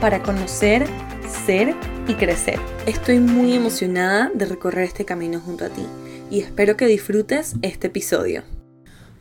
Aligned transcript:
para 0.00 0.22
conocer, 0.22 0.86
ser 1.46 1.74
y 2.06 2.14
crecer. 2.14 2.58
Estoy 2.86 3.18
muy 3.18 3.54
emocionada 3.54 4.30
de 4.34 4.44
recorrer 4.44 4.84
este 4.84 5.04
camino 5.04 5.40
junto 5.40 5.64
a 5.64 5.68
ti 5.68 5.86
y 6.30 6.40
espero 6.40 6.76
que 6.76 6.86
disfrutes 6.86 7.54
este 7.62 7.86
episodio. 7.86 8.42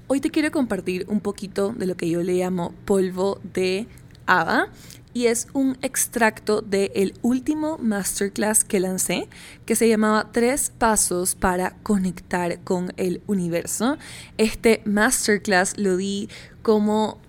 Hoy 0.08 0.20
te 0.20 0.32
quiero 0.32 0.52
compartir 0.52 1.06
un 1.08 1.22
poquito 1.22 1.74
de 1.74 1.86
lo 1.86 1.96
que 1.96 2.10
yo 2.10 2.22
le 2.22 2.34
llamo 2.34 2.74
polvo 2.86 3.40
de 3.54 3.88
haba 4.26 4.70
y 5.14 5.28
es 5.28 5.48
un 5.54 5.78
extracto 5.82 6.62
del 6.62 7.14
último 7.22 7.78
masterclass 7.78 8.66
que 8.66 8.82
lancé 8.82 9.30
que 9.66 9.76
se 9.76 9.88
llamaba 9.88 10.30
Tres 10.34 10.74
Pasos 10.78 11.36
para 11.36 11.78
Conectar 11.84 12.60
con 12.60 12.92
el 12.98 13.22
Universo. 13.28 13.98
Este 14.38 14.82
masterclass 14.84 15.78
lo 15.78 15.96
di 15.96 16.28
como 16.62 17.20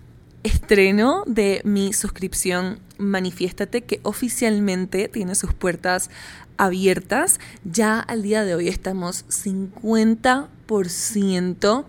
estreno 0.43 1.23
de 1.27 1.61
mi 1.65 1.93
suscripción 1.93 2.81
Manifiéstate 2.99 3.83
que 3.83 4.01
oficialmente 4.03 5.09
tiene 5.09 5.35
sus 5.35 5.55
puertas 5.55 6.11
abiertas. 6.57 7.41
Ya 7.65 7.99
al 8.01 8.23
día 8.23 8.45
de 8.45 8.55
hoy 8.55 8.69
estamos 8.69 9.25
50% 9.29 11.85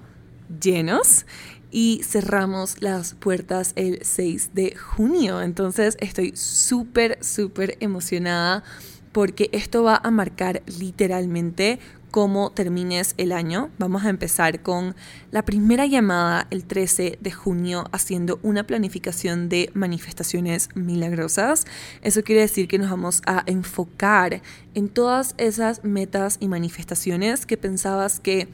llenos 0.61 1.25
y 1.71 2.01
cerramos 2.03 2.81
las 2.81 3.13
puertas 3.13 3.73
el 3.75 3.99
6 4.01 4.51
de 4.53 4.75
junio. 4.75 5.41
Entonces 5.41 5.97
estoy 5.99 6.33
súper, 6.35 7.17
súper 7.21 7.77
emocionada 7.79 8.63
porque 9.11 9.49
esto 9.51 9.83
va 9.83 9.99
a 10.03 10.11
marcar 10.11 10.61
literalmente 10.79 11.79
cómo 12.11 12.51
termines 12.51 13.13
el 13.17 13.31
año. 13.31 13.69
Vamos 13.77 14.05
a 14.05 14.09
empezar 14.09 14.61
con 14.61 14.95
la 15.31 15.43
primera 15.43 15.85
llamada 15.85 16.47
el 16.49 16.65
13 16.65 17.19
de 17.21 17.31
junio 17.31 17.85
haciendo 17.91 18.39
una 18.43 18.65
planificación 18.65 19.49
de 19.49 19.69
manifestaciones 19.73 20.69
milagrosas. 20.75 21.65
Eso 22.01 22.23
quiere 22.23 22.41
decir 22.41 22.67
que 22.67 22.77
nos 22.77 22.89
vamos 22.89 23.21
a 23.25 23.43
enfocar 23.45 24.41
en 24.73 24.89
todas 24.89 25.35
esas 25.37 25.83
metas 25.83 26.37
y 26.39 26.47
manifestaciones 26.47 27.45
que 27.45 27.57
pensabas 27.57 28.19
que 28.19 28.47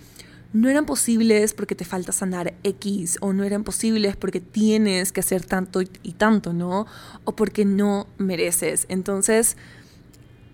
no 0.53 0.69
eran 0.69 0.85
posibles 0.85 1.53
porque 1.53 1.73
te 1.73 1.83
falta 1.83 2.11
sanar 2.11 2.53
X 2.63 3.17
o 3.21 3.33
no 3.33 3.43
eran 3.43 3.63
posibles 3.63 4.15
porque 4.15 4.39
tienes 4.39 5.11
que 5.11 5.19
hacer 5.19 5.43
tanto 5.43 5.81
y 5.81 6.13
tanto, 6.13 6.53
¿no? 6.53 6.85
O 7.23 7.35
porque 7.35 7.65
no 7.65 8.07
mereces. 8.19 8.85
Entonces, 8.87 9.57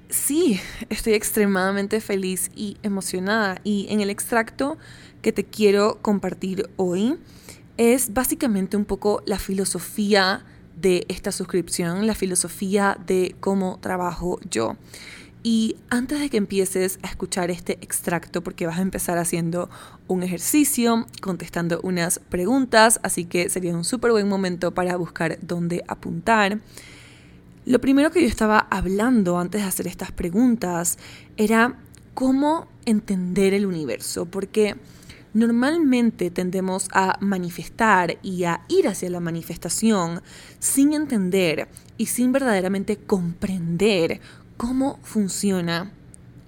sí, 0.09 0.59
estoy 0.89 1.13
extremadamente 1.13 2.01
feliz 2.01 2.51
y 2.55 2.77
emocionada. 2.83 3.59
Y 3.63 3.87
en 3.89 4.01
el 4.01 4.09
extracto 4.09 4.77
que 5.21 5.31
te 5.31 5.45
quiero 5.45 5.99
compartir 6.01 6.69
hoy 6.75 7.17
es 7.77 8.13
básicamente 8.13 8.75
un 8.75 8.85
poco 8.85 9.21
la 9.25 9.39
filosofía 9.39 10.43
de 10.75 11.05
esta 11.09 11.31
suscripción, 11.31 12.07
la 12.07 12.15
filosofía 12.15 12.97
de 13.05 13.35
cómo 13.39 13.79
trabajo 13.81 14.39
yo. 14.49 14.75
Y 15.41 15.77
antes 15.89 16.19
de 16.19 16.29
que 16.29 16.35
empieces 16.35 16.99
a 17.01 17.07
escuchar 17.07 17.49
este 17.49 17.73
extracto, 17.81 18.43
porque 18.43 18.67
vas 18.67 18.79
a 18.79 18.81
empezar 18.81 19.17
haciendo 19.17 19.69
un 20.07 20.23
ejercicio, 20.23 21.05
contestando 21.21 21.79
unas 21.81 22.19
preguntas, 22.19 22.99
así 23.03 23.23
que 23.23 23.49
sería 23.49 23.73
un 23.73 23.85
súper 23.85 24.11
buen 24.11 24.27
momento 24.27 24.73
para 24.73 24.97
buscar 24.97 25.37
dónde 25.41 25.81
apuntar. 25.87 26.59
Lo 27.69 27.79
primero 27.79 28.09
que 28.09 28.23
yo 28.23 28.27
estaba 28.27 28.57
hablando 28.71 29.37
antes 29.37 29.61
de 29.61 29.67
hacer 29.67 29.85
estas 29.85 30.11
preguntas 30.11 30.97
era 31.37 31.77
cómo 32.15 32.67
entender 32.87 33.53
el 33.53 33.67
universo, 33.67 34.25
porque 34.25 34.75
normalmente 35.35 36.31
tendemos 36.31 36.87
a 36.93 37.19
manifestar 37.21 38.17
y 38.23 38.45
a 38.45 38.61
ir 38.69 38.87
hacia 38.87 39.11
la 39.11 39.19
manifestación 39.19 40.23
sin 40.57 40.93
entender 40.93 41.67
y 41.95 42.07
sin 42.07 42.31
verdaderamente 42.31 42.97
comprender 42.97 44.19
cómo 44.57 44.97
funciona 45.03 45.91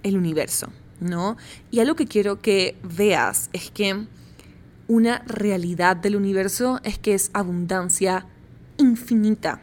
el 0.02 0.18
universo, 0.18 0.70
¿no? 1.00 1.38
Y 1.70 1.82
algo 1.82 1.96
que 1.96 2.08
quiero 2.08 2.42
que 2.42 2.78
veas 2.82 3.52
es 3.54 3.70
que 3.70 4.08
una 4.88 5.20
realidad 5.28 5.98
del 5.98 6.16
universo 6.16 6.80
es 6.84 6.98
que 6.98 7.14
es 7.14 7.30
abundancia 7.36 8.26
infinita. 8.80 9.62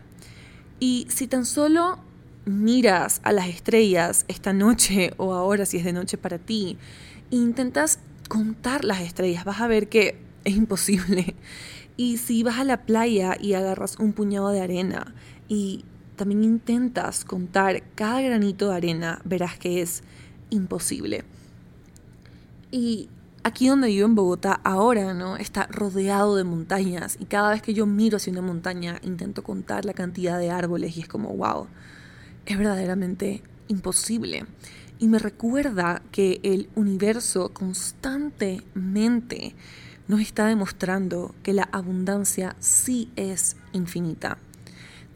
Y 0.80 1.06
si 1.10 1.26
tan 1.26 1.44
solo 1.44 1.98
miras 2.44 3.20
a 3.24 3.32
las 3.32 3.48
estrellas 3.48 4.24
esta 4.28 4.52
noche 4.52 5.12
o 5.16 5.34
ahora 5.34 5.66
si 5.66 5.76
es 5.76 5.84
de 5.84 5.92
noche 5.92 6.16
para 6.16 6.38
ti 6.38 6.78
e 7.30 7.36
intentas 7.36 7.98
contar 8.28 8.84
las 8.84 9.00
estrellas, 9.00 9.44
vas 9.44 9.60
a 9.60 9.68
ver 9.68 9.88
que 9.88 10.18
es 10.44 10.56
imposible. 10.56 11.34
Y 11.96 12.18
si 12.18 12.44
vas 12.44 12.58
a 12.58 12.64
la 12.64 12.82
playa 12.82 13.36
y 13.40 13.54
agarras 13.54 13.98
un 13.98 14.12
puñado 14.12 14.50
de 14.50 14.60
arena 14.60 15.14
y 15.48 15.84
también 16.14 16.44
intentas 16.44 17.24
contar 17.24 17.82
cada 17.96 18.20
granito 18.20 18.68
de 18.68 18.76
arena, 18.76 19.20
verás 19.24 19.58
que 19.58 19.82
es 19.82 20.02
imposible. 20.50 21.24
Y 22.70 23.08
aquí 23.42 23.68
donde 23.68 23.88
vivo 23.88 24.06
en 24.06 24.14
Bogotá 24.14 24.60
ahora, 24.64 25.14
¿no? 25.14 25.36
Está 25.36 25.66
rodeado 25.66 26.36
de 26.36 26.44
montañas 26.44 27.16
y 27.20 27.26
cada 27.26 27.50
vez 27.50 27.62
que 27.62 27.74
yo 27.74 27.86
miro 27.86 28.16
hacia 28.16 28.32
una 28.32 28.42
montaña 28.42 29.00
intento 29.02 29.42
contar 29.42 29.84
la 29.84 29.94
cantidad 29.94 30.38
de 30.38 30.50
árboles 30.50 30.96
y 30.96 31.00
es 31.00 31.08
como, 31.08 31.34
wow, 31.36 31.66
es 32.46 32.58
verdaderamente 32.58 33.42
imposible. 33.68 34.46
Y 34.98 35.08
me 35.08 35.18
recuerda 35.18 36.02
que 36.10 36.40
el 36.42 36.68
universo 36.74 37.50
constantemente 37.52 39.54
nos 40.08 40.20
está 40.20 40.46
demostrando 40.46 41.34
que 41.42 41.52
la 41.52 41.68
abundancia 41.70 42.56
sí 42.58 43.12
es 43.16 43.56
infinita 43.72 44.38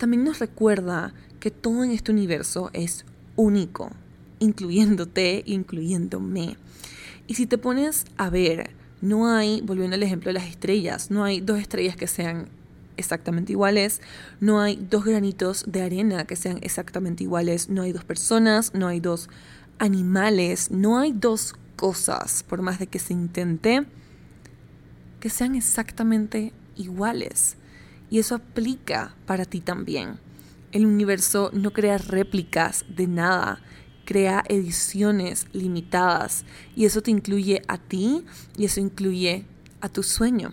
también 0.02 0.24
nos 0.24 0.40
recuerda 0.40 1.14
que 1.38 1.52
todo 1.52 1.84
en 1.84 1.92
este 1.92 2.10
universo 2.10 2.70
es 2.72 3.04
único, 3.36 3.92
incluyéndote, 4.40 5.44
incluyéndome. 5.46 6.56
Y 7.26 7.34
si 7.34 7.46
te 7.46 7.58
pones 7.58 8.04
a 8.16 8.30
ver, 8.30 8.70
no 9.00 9.28
hay, 9.28 9.60
volviendo 9.62 9.94
al 9.94 10.02
ejemplo 10.02 10.28
de 10.28 10.34
las 10.34 10.48
estrellas, 10.48 11.10
no 11.10 11.24
hay 11.24 11.40
dos 11.40 11.58
estrellas 11.58 11.96
que 11.96 12.06
sean 12.06 12.48
exactamente 12.96 13.52
iguales, 13.52 14.00
no 14.40 14.60
hay 14.60 14.76
dos 14.76 15.04
granitos 15.04 15.64
de 15.66 15.82
arena 15.82 16.24
que 16.24 16.36
sean 16.36 16.58
exactamente 16.62 17.24
iguales, 17.24 17.68
no 17.68 17.82
hay 17.82 17.92
dos 17.92 18.04
personas, 18.04 18.74
no 18.74 18.86
hay 18.86 19.00
dos 19.00 19.28
animales, 19.78 20.70
no 20.70 20.98
hay 20.98 21.12
dos 21.12 21.54
cosas, 21.76 22.44
por 22.44 22.62
más 22.62 22.78
de 22.78 22.86
que 22.86 22.98
se 22.98 23.12
intente, 23.12 23.84
que 25.20 25.30
sean 25.30 25.54
exactamente 25.54 26.52
iguales. 26.76 27.56
Y 28.10 28.18
eso 28.18 28.36
aplica 28.36 29.14
para 29.26 29.44
ti 29.44 29.60
también. 29.60 30.18
El 30.70 30.86
universo 30.86 31.50
no 31.52 31.72
crea 31.72 31.98
réplicas 31.98 32.84
de 32.88 33.06
nada, 33.06 33.60
crea 34.04 34.44
ediciones 34.48 35.46
limitadas. 35.52 36.44
Y 36.76 36.84
eso 36.84 37.02
te 37.02 37.10
incluye 37.10 37.62
a 37.68 37.78
ti 37.78 38.24
y 38.56 38.64
eso 38.64 38.80
incluye 38.80 39.44
a 39.80 39.88
tu 39.88 40.02
sueño. 40.02 40.52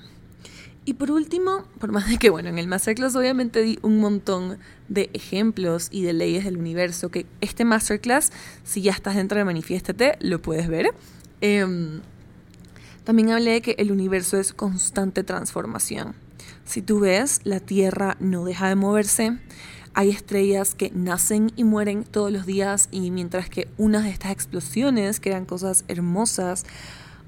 Y 0.85 0.93
por 0.93 1.11
último, 1.11 1.65
por 1.79 1.91
más 1.91 2.09
de 2.09 2.17
que, 2.17 2.31
bueno, 2.31 2.49
en 2.49 2.57
el 2.57 2.67
Masterclass 2.67 3.15
obviamente 3.15 3.61
di 3.61 3.77
un 3.83 3.99
montón 3.99 4.57
de 4.87 5.11
ejemplos 5.13 5.89
y 5.91 6.01
de 6.01 6.13
leyes 6.13 6.45
del 6.45 6.57
universo, 6.57 7.09
que 7.09 7.27
este 7.41 7.63
Masterclass, 7.63 8.31
si 8.63 8.81
ya 8.81 8.91
estás 8.91 9.15
dentro 9.15 9.37
de 9.37 9.45
Manifiéstate, 9.45 10.17
lo 10.19 10.41
puedes 10.41 10.67
ver. 10.67 10.87
Em, 11.41 12.01
también 13.03 13.29
hablé 13.29 13.51
de 13.51 13.61
que 13.61 13.75
el 13.77 13.91
universo 13.91 14.37
es 14.37 14.51
constante 14.51 15.23
transformación. 15.23 16.15
Si 16.65 16.81
tú 16.81 17.01
ves, 17.01 17.41
la 17.43 17.59
Tierra 17.59 18.17
no 18.19 18.43
deja 18.43 18.67
de 18.67 18.75
moverse. 18.75 19.37
Hay 19.93 20.09
estrellas 20.09 20.75
que 20.75 20.91
nacen 20.91 21.51
y 21.55 21.63
mueren 21.63 22.03
todos 22.03 22.31
los 22.31 22.45
días 22.45 22.87
y 22.91 23.11
mientras 23.11 23.49
que 23.49 23.67
unas 23.77 24.03
de 24.03 24.11
estas 24.11 24.31
explosiones 24.31 25.19
crean 25.19 25.45
cosas 25.45 25.83
hermosas, 25.87 26.65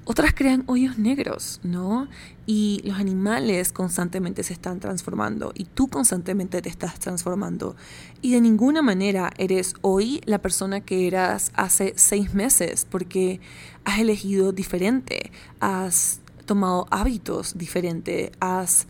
otras 0.04 0.34
crean 0.34 0.64
hoyos 0.66 0.98
negros, 0.98 1.60
¿no? 1.62 2.08
Y 2.44 2.80
los 2.84 2.98
animales 2.98 3.70
constantemente 3.70 4.42
se 4.42 4.52
están 4.52 4.80
transformando 4.80 5.52
y 5.54 5.64
tú 5.64 5.86
constantemente 5.86 6.60
te 6.60 6.68
estás 6.68 6.98
transformando. 6.98 7.76
Y 8.20 8.32
de 8.32 8.40
ninguna 8.40 8.82
manera 8.82 9.30
eres 9.38 9.74
hoy 9.80 10.20
la 10.24 10.40
persona 10.40 10.80
que 10.80 11.06
eras 11.06 11.52
hace 11.54 11.94
seis 11.96 12.34
meses 12.34 12.84
porque 12.90 13.40
has 13.84 14.00
elegido 14.00 14.50
diferente, 14.50 15.30
has 15.60 16.20
tomado 16.46 16.88
hábitos 16.90 17.56
diferentes, 17.56 18.32
has 18.40 18.88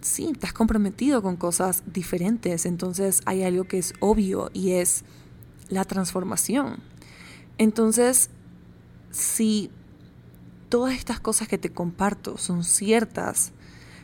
sí, 0.00 0.32
has 0.42 0.52
comprometido 0.52 1.22
con 1.22 1.36
cosas 1.36 1.82
diferentes, 1.86 2.66
entonces 2.66 3.20
hay 3.26 3.42
algo 3.42 3.64
que 3.64 3.78
es 3.78 3.94
obvio 4.00 4.50
y 4.52 4.72
es 4.72 5.04
la 5.68 5.84
transformación. 5.84 6.80
Entonces, 7.58 8.30
si 9.10 9.70
todas 10.68 10.94
estas 10.94 11.20
cosas 11.20 11.48
que 11.48 11.58
te 11.58 11.70
comparto 11.70 12.38
son 12.38 12.64
ciertas, 12.64 13.52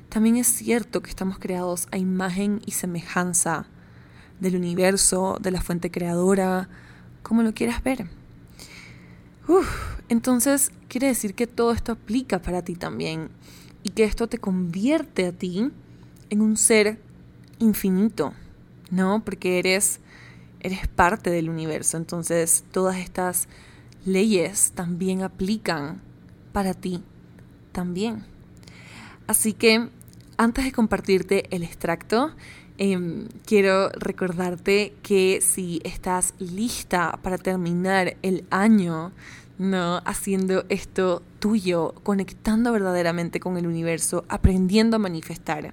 también 0.08 0.36
es 0.36 0.46
cierto 0.46 1.02
que 1.02 1.10
estamos 1.10 1.38
creados 1.38 1.88
a 1.90 1.98
imagen 1.98 2.60
y 2.66 2.72
semejanza 2.72 3.66
del 4.40 4.56
universo, 4.56 5.38
de 5.40 5.50
la 5.50 5.60
fuente 5.60 5.90
creadora, 5.90 6.68
como 7.22 7.42
lo 7.42 7.54
quieras 7.54 7.82
ver. 7.82 8.08
entonces, 10.08 10.70
quiere 10.88 11.08
decir 11.08 11.34
que 11.34 11.46
todo 11.46 11.72
esto 11.72 11.92
aplica 11.92 12.40
para 12.40 12.62
ti 12.62 12.74
también 12.74 13.30
y 13.82 13.90
que 13.90 14.04
esto 14.04 14.28
te 14.28 14.38
convierte 14.38 15.26
a 15.26 15.32
ti 15.32 15.70
en 16.34 16.42
un 16.42 16.56
ser 16.56 16.98
infinito, 17.60 18.34
¿no? 18.90 19.24
Porque 19.24 19.58
eres, 19.58 20.00
eres 20.60 20.86
parte 20.88 21.30
del 21.30 21.48
universo, 21.48 21.96
entonces 21.96 22.64
todas 22.72 22.96
estas 22.96 23.48
leyes 24.04 24.72
también 24.74 25.22
aplican 25.22 26.02
para 26.52 26.74
ti 26.74 27.02
también. 27.72 28.24
Así 29.26 29.52
que 29.52 29.88
antes 30.36 30.64
de 30.64 30.72
compartirte 30.72 31.46
el 31.54 31.62
extracto, 31.62 32.32
em, 32.76 33.28
quiero 33.46 33.90
recordarte 33.90 34.94
que 35.02 35.40
si 35.40 35.80
estás 35.84 36.34
lista 36.40 37.18
para 37.22 37.38
terminar 37.38 38.16
el 38.22 38.44
año, 38.50 39.12
¿no? 39.58 40.02
Haciendo 40.04 40.64
esto 40.68 41.22
tuyo, 41.38 41.94
conectando 42.02 42.72
verdaderamente 42.72 43.38
con 43.38 43.56
el 43.56 43.68
universo, 43.68 44.24
aprendiendo 44.28 44.96
a 44.96 44.98
manifestar. 44.98 45.72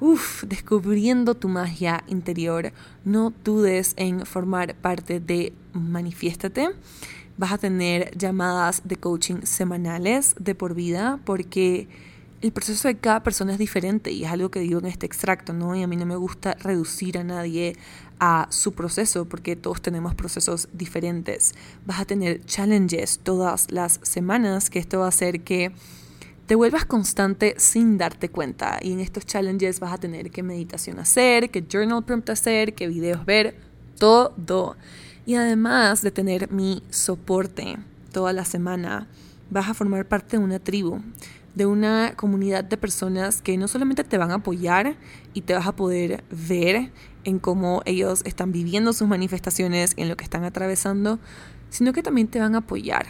Uf, 0.00 0.44
descubriendo 0.44 1.34
tu 1.34 1.48
magia 1.48 2.04
interior. 2.06 2.72
No 3.04 3.32
dudes 3.42 3.94
en 3.96 4.24
formar 4.26 4.76
parte 4.76 5.18
de 5.18 5.52
Manifiéstate. 5.72 6.68
Vas 7.36 7.52
a 7.52 7.58
tener 7.58 8.16
llamadas 8.16 8.82
de 8.84 8.94
coaching 8.94 9.42
semanales 9.42 10.36
de 10.38 10.54
por 10.54 10.74
vida 10.74 11.18
porque 11.24 11.88
el 12.42 12.52
proceso 12.52 12.86
de 12.86 12.96
cada 12.96 13.24
persona 13.24 13.54
es 13.54 13.58
diferente 13.58 14.12
y 14.12 14.24
es 14.24 14.30
algo 14.30 14.52
que 14.52 14.60
digo 14.60 14.78
en 14.78 14.86
este 14.86 15.06
extracto, 15.06 15.52
¿no? 15.52 15.74
Y 15.74 15.82
a 15.82 15.88
mí 15.88 15.96
no 15.96 16.06
me 16.06 16.14
gusta 16.14 16.54
reducir 16.54 17.18
a 17.18 17.24
nadie 17.24 17.74
a 18.20 18.46
su 18.50 18.74
proceso 18.74 19.24
porque 19.24 19.56
todos 19.56 19.82
tenemos 19.82 20.14
procesos 20.14 20.68
diferentes. 20.72 21.54
Vas 21.86 21.98
a 21.98 22.04
tener 22.04 22.44
challenges 22.44 23.18
todas 23.24 23.72
las 23.72 23.98
semanas 24.04 24.70
que 24.70 24.78
esto 24.78 25.00
va 25.00 25.06
a 25.06 25.08
hacer 25.08 25.40
que 25.40 25.72
te 26.48 26.54
vuelvas 26.54 26.86
constante 26.86 27.54
sin 27.58 27.98
darte 27.98 28.30
cuenta. 28.30 28.78
Y 28.80 28.92
en 28.92 29.00
estos 29.00 29.26
challenges 29.26 29.80
vas 29.80 29.92
a 29.92 29.98
tener 29.98 30.30
que 30.30 30.42
meditación 30.42 30.98
hacer, 30.98 31.50
que 31.50 31.62
journal 31.70 32.02
prompt 32.02 32.30
hacer, 32.30 32.74
que 32.74 32.88
videos 32.88 33.26
ver, 33.26 33.54
todo. 33.98 34.74
Y 35.26 35.34
además 35.34 36.00
de 36.00 36.10
tener 36.10 36.50
mi 36.50 36.82
soporte 36.88 37.76
toda 38.12 38.32
la 38.32 38.46
semana, 38.46 39.08
vas 39.50 39.68
a 39.68 39.74
formar 39.74 40.08
parte 40.08 40.38
de 40.38 40.42
una 40.42 40.58
tribu 40.58 41.02
de 41.54 41.66
una 41.66 42.14
comunidad 42.14 42.62
de 42.62 42.76
personas 42.76 43.42
que 43.42 43.58
no 43.58 43.66
solamente 43.66 44.04
te 44.04 44.16
van 44.16 44.30
a 44.30 44.36
apoyar 44.36 44.94
y 45.34 45.40
te 45.40 45.54
vas 45.54 45.66
a 45.66 45.74
poder 45.74 46.22
ver 46.30 46.92
en 47.24 47.40
cómo 47.40 47.82
ellos 47.84 48.22
están 48.24 48.52
viviendo 48.52 48.92
sus 48.92 49.08
manifestaciones, 49.08 49.92
en 49.96 50.08
lo 50.08 50.16
que 50.16 50.22
están 50.22 50.44
atravesando, 50.44 51.18
sino 51.68 51.92
que 51.92 52.02
también 52.02 52.28
te 52.28 52.38
van 52.38 52.54
a 52.54 52.58
apoyar. 52.58 53.06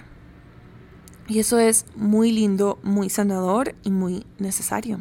Y 1.29 1.41
eso 1.41 1.59
es 1.59 1.85
muy 1.95 2.33
lindo, 2.33 2.79
muy 2.83 3.11
sanador 3.11 3.75
y 3.85 3.91
muy 3.91 4.25
necesario. 4.39 4.99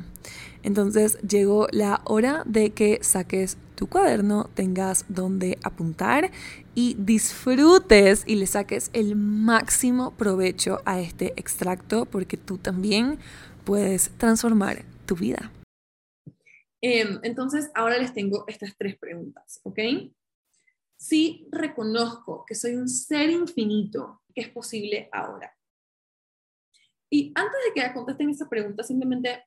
Entonces 0.61 1.17
llegó 1.21 1.67
la 1.71 2.01
hora 2.03 2.43
de 2.45 2.71
que 2.71 2.99
saques 3.01 3.57
tu 3.75 3.87
cuaderno, 3.87 4.49
tengas 4.53 5.05
donde 5.07 5.57
apuntar 5.63 6.31
y 6.75 6.95
disfrutes 6.99 8.23
y 8.27 8.35
le 8.35 8.47
saques 8.47 8.89
el 8.91 9.15
máximo 9.15 10.11
provecho 10.17 10.81
a 10.83 10.99
este 10.99 11.27
extracto 11.37 12.05
porque 12.05 12.35
tú 12.35 12.57
también 12.57 13.19
puedes 13.63 14.09
transformar 14.17 14.83
tu 15.05 15.15
vida. 15.15 15.51
Em, 16.81 17.19
entonces, 17.23 17.71
ahora 17.73 17.97
les 17.97 18.13
tengo 18.13 18.43
estas 18.47 18.75
tres 18.77 18.97
preguntas, 18.97 19.61
¿ok? 19.63 19.79
Si 20.97 21.47
reconozco 21.51 22.43
que 22.45 22.55
soy 22.55 22.75
un 22.75 22.89
ser 22.89 23.29
infinito, 23.29 24.21
¿qué 24.33 24.41
es 24.41 24.49
posible 24.49 25.09
ahora? 25.11 25.56
Y 27.09 27.31
antes 27.35 27.57
de 27.65 27.73
que 27.73 27.93
contesten 27.93 28.29
esa 28.29 28.49
pregunta, 28.49 28.83
simplemente 28.83 29.45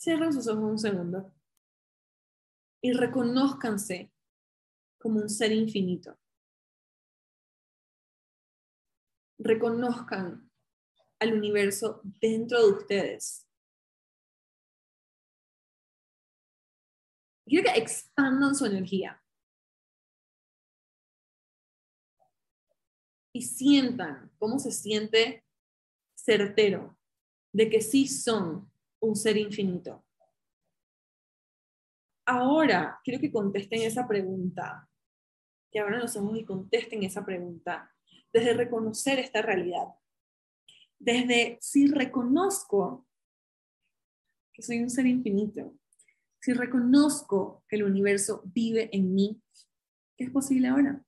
cierren 0.00 0.32
sus 0.32 0.48
ojos 0.48 0.64
un 0.64 0.78
segundo 0.78 1.32
y 2.80 2.92
reconózcanse 2.92 4.12
como 4.98 5.20
un 5.20 5.28
ser 5.28 5.52
infinito. 5.52 6.18
reconozcan 9.42 10.50
al 11.18 11.34
universo 11.34 12.00
dentro 12.20 12.58
de 12.64 12.72
ustedes. 12.72 13.46
Quiero 17.44 17.70
que 17.70 17.78
expandan 17.78 18.54
su 18.54 18.66
energía. 18.66 19.22
Y 23.34 23.42
sientan 23.42 24.30
cómo 24.38 24.58
se 24.58 24.70
siente 24.70 25.44
certero 26.14 26.98
de 27.52 27.68
que 27.68 27.80
sí 27.80 28.08
son 28.08 28.70
un 29.00 29.16
ser 29.16 29.36
infinito. 29.36 30.04
Ahora, 32.24 33.00
quiero 33.04 33.20
que 33.20 33.32
contesten 33.32 33.82
esa 33.82 34.06
pregunta, 34.06 34.88
que 35.70 35.80
abran 35.80 36.00
los 36.00 36.16
ojos 36.16 36.38
y 36.38 36.44
contesten 36.44 37.02
esa 37.02 37.24
pregunta 37.24 37.92
desde 38.32 38.54
reconocer 38.54 39.18
esta 39.18 39.42
realidad, 39.42 39.88
desde 40.98 41.58
si 41.60 41.88
reconozco 41.88 43.06
que 44.52 44.62
soy 44.62 44.80
un 44.80 44.90
ser 44.90 45.06
infinito, 45.06 45.76
si 46.40 46.52
reconozco 46.52 47.64
que 47.68 47.76
el 47.76 47.84
universo 47.84 48.42
vive 48.46 48.88
en 48.92 49.14
mí, 49.14 49.42
¿qué 50.16 50.24
es 50.24 50.30
posible 50.30 50.68
ahora? 50.68 51.04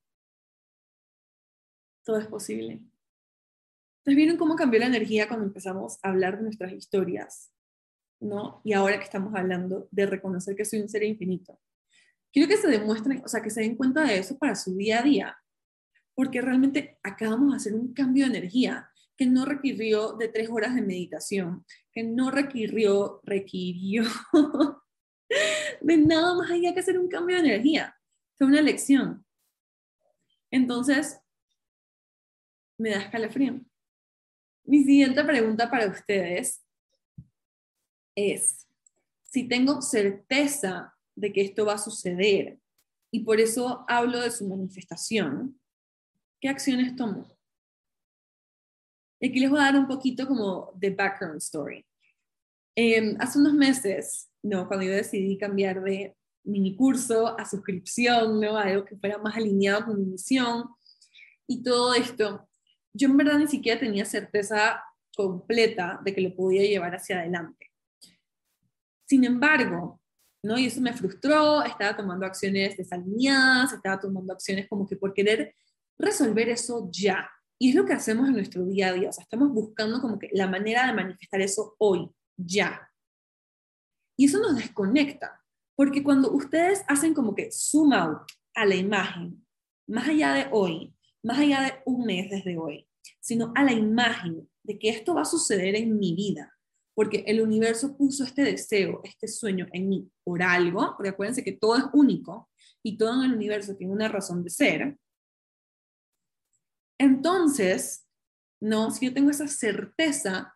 Todo 2.05 2.19
es 2.19 2.27
posible. 2.27 2.83
Entonces, 4.05 4.17
¿vieron 4.17 4.37
cómo 4.37 4.55
cambió 4.55 4.81
la 4.81 4.87
energía 4.87 5.29
cuando 5.29 5.47
empezamos 5.47 5.99
a 6.03 6.11
hablar 6.11 6.37
de 6.37 6.45
nuestras 6.45 6.73
historias? 6.73 7.51
¿No? 8.21 8.61
Y 8.65 8.75
ahora 8.75 8.99
que 8.99 9.05
estamos 9.05 9.35
hablando 9.35 9.89
de 9.91 10.07
reconocer 10.07 10.55
que 10.55 10.65
soy 10.65 10.81
un 10.81 10.89
ser 10.89 11.03
infinito. 11.03 11.59
Quiero 12.33 12.49
que 12.49 12.57
se 12.57 12.69
demuestren, 12.69 13.23
o 13.25 13.29
sea, 13.29 13.43
que 13.43 13.51
se 13.51 13.63
den 13.63 13.77
cuenta 13.77 14.05
de 14.05 14.19
eso 14.19 14.37
para 14.39 14.55
su 14.55 14.77
día 14.77 15.01
a 15.01 15.03
día 15.03 15.39
porque 16.15 16.41
realmente 16.41 16.99
acabamos 17.03 17.51
de 17.51 17.57
hacer 17.57 17.75
un 17.75 17.93
cambio 17.93 18.25
de 18.25 18.39
energía 18.39 18.91
que 19.17 19.27
no 19.27 19.45
requirió 19.45 20.15
de 20.15 20.29
tres 20.29 20.49
horas 20.51 20.75
de 20.75 20.83
meditación, 20.83 21.65
que 21.93 22.03
no 22.03 22.31
requirió, 22.31 23.21
requirió 23.25 24.05
de 25.81 25.97
nada 25.97 26.35
más 26.35 26.51
allá 26.51 26.75
que 26.75 26.81
hacer 26.81 26.99
un 26.99 27.09
cambio 27.09 27.37
de 27.37 27.49
energía. 27.49 27.97
Fue 28.37 28.47
una 28.47 28.61
lección. 28.61 29.25
Entonces, 30.51 31.21
me 32.79 32.91
da 32.91 33.03
escalofrío. 33.03 33.61
Mi 34.65 34.83
siguiente 34.85 35.23
pregunta 35.25 35.71
para 35.71 35.87
ustedes 35.87 36.63
es, 38.17 38.67
si 39.23 39.47
tengo 39.47 39.83
certeza 39.83 40.95
de 41.15 41.33
que 41.33 41.43
esto 41.43 41.67
va 41.67 41.75
a 41.75 41.79
suceder 41.79 42.59
y 43.11 43.21
por 43.21 43.41
eso 43.41 43.85
hablo 43.89 44.21
de 44.21 44.31
su 44.31 44.49
manifestación, 44.49 45.59
¿Qué 46.45 46.51
acciones 46.51 46.95
tomo? 46.95 47.27
Y 49.19 49.31
aquí 49.31 49.41
les 49.41 49.49
voy 49.49 49.61
a 49.61 49.63
dar 49.63 49.77
un 49.77 49.89
poquito 49.89 50.29
como 50.29 50.73
de 50.75 50.91
background 50.91 51.39
story. 51.39 51.83
Em, 52.77 53.17
hace 53.19 53.39
unos 53.39 53.55
meses, 53.55 54.31
no, 54.43 54.69
cuando 54.69 54.85
yo 54.85 54.93
decidí 54.93 55.39
cambiar 55.39 55.83
de 55.83 56.15
mini 56.43 56.77
curso 56.77 57.29
a 57.39 57.47
suscripción, 57.47 58.43
¿no? 58.43 58.59
Algo 58.59 58.85
que 58.85 58.95
fuera 58.95 59.17
más 59.17 59.35
alineado 59.37 59.87
con 59.87 59.99
mi 59.99 60.05
misión 60.05 60.69
y 61.47 61.63
todo 61.63 61.95
esto, 61.95 62.47
yo 62.95 63.09
en 63.09 63.17
verdad 63.17 63.39
ni 63.39 63.49
siquiera 63.49 63.79
tenía 63.79 64.05
certeza 64.05 64.83
completa 65.17 66.01
de 66.05 66.15
que 66.15 66.21
lo 66.21 66.35
podía 66.35 66.63
llevar 66.63 66.95
hacia 66.95 67.19
adelante. 67.19 67.71
Sin 69.07 69.25
embargo, 69.25 70.01
¿no? 70.43 70.59
Y 70.59 70.67
eso 70.67 70.81
me 70.81 70.93
frustró, 70.93 71.63
estaba 71.63 71.97
tomando 71.97 72.25
acciones 72.25 72.77
desalineadas, 72.77 73.73
estaba 73.73 74.01
tomando 74.01 74.33
acciones 74.33 74.69
como 74.69 74.87
que 74.87 74.97
por 74.97 75.13
querer 75.13 75.55
resolver 75.99 76.49
eso 76.49 76.89
ya. 76.91 77.29
Y 77.59 77.71
es 77.71 77.75
lo 77.75 77.85
que 77.85 77.93
hacemos 77.93 78.29
en 78.29 78.35
nuestro 78.35 78.65
día 78.65 78.89
a 78.89 78.93
día. 78.93 79.09
O 79.09 79.13
sea, 79.13 79.23
estamos 79.23 79.51
buscando 79.51 80.01
como 80.01 80.19
que 80.19 80.29
la 80.33 80.47
manera 80.47 80.87
de 80.87 80.93
manifestar 80.93 81.41
eso 81.41 81.75
hoy, 81.79 82.11
ya. 82.37 82.91
Y 84.17 84.27
eso 84.27 84.39
nos 84.39 84.57
desconecta. 84.57 85.41
Porque 85.77 86.05
cuando 86.05 86.31
ustedes 86.31 86.85
hacen 86.89 87.15
como 87.15 87.35
que 87.35 87.51
zoom 87.51 87.93
out 87.93 88.23
a 88.55 88.65
la 88.65 88.77
imagen, 88.77 89.45
más 89.89 90.09
allá 90.09 90.33
de 90.33 90.49
hoy, 90.53 90.95
más 91.25 91.39
allá 91.39 91.63
de 91.63 91.73
un 91.87 92.05
mes 92.05 92.31
desde 92.31 92.57
hoy, 92.57 92.87
sino 93.21 93.53
a 93.57 93.65
la 93.65 93.73
imagen 93.73 94.49
de 94.63 94.79
que 94.79 94.91
esto 94.91 95.15
va 95.15 95.23
a 95.23 95.27
suceder 95.27 95.75
en 95.75 95.99
mi 95.99 96.15
vida, 96.15 96.57
porque 96.95 97.25
el 97.27 97.41
universo 97.41 97.97
puso 97.97 98.25
este 98.25 98.43
deseo, 98.43 99.01
este 99.05 99.27
sueño 99.27 99.67
en 99.73 99.89
mí 99.89 100.11
por 100.23 100.43
algo, 100.43 100.95
porque 100.97 101.11
acuérdense 101.11 101.43
que 101.43 101.53
todo 101.53 101.77
es 101.77 101.85
único 101.93 102.51
y 102.83 102.97
todo 102.97 103.15
en 103.15 103.31
el 103.31 103.37
universo 103.37 103.75
tiene 103.75 103.93
una 103.93 104.09
razón 104.09 104.45
de 104.45 104.51
ser. 104.51 104.99
Entonces, 106.99 108.07
no, 108.61 108.91
si 108.91 109.07
yo 109.07 109.15
tengo 109.15 109.31
esa 109.31 109.49
certeza, 109.49 110.55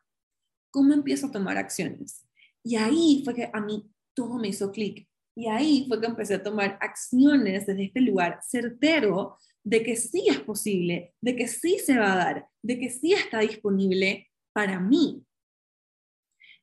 ¿cómo 0.70 0.92
empiezo 0.92 1.26
a 1.26 1.32
tomar 1.32 1.56
acciones? 1.56 2.26
Y 2.62 2.76
ahí 2.76 3.22
fue 3.24 3.34
que 3.34 3.50
a 3.52 3.60
mí 3.60 3.90
todo 4.14 4.38
me 4.38 4.48
hizo 4.48 4.70
clic. 4.70 5.08
Y 5.34 5.46
ahí 5.46 5.86
fue 5.88 6.00
que 6.00 6.06
empecé 6.06 6.34
a 6.34 6.42
tomar 6.42 6.78
acciones 6.80 7.66
desde 7.66 7.84
este 7.84 8.00
lugar 8.00 8.40
certero 8.42 9.38
de 9.68 9.82
que 9.82 9.96
sí 9.96 10.24
es 10.28 10.40
posible, 10.40 11.14
de 11.20 11.36
que 11.36 11.46
sí 11.46 11.78
se 11.78 11.98
va 11.98 12.14
a 12.14 12.16
dar, 12.16 12.48
de 12.62 12.78
que 12.78 12.88
sí 12.88 13.12
está 13.12 13.40
disponible 13.40 14.30
para 14.54 14.80
mí. 14.80 15.22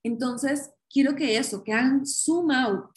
Entonces, 0.03 0.71
quiero 0.89 1.15
que 1.15 1.37
eso, 1.37 1.63
que 1.63 1.71
hagan 1.71 2.03
zoom 2.07 2.49
out 2.49 2.89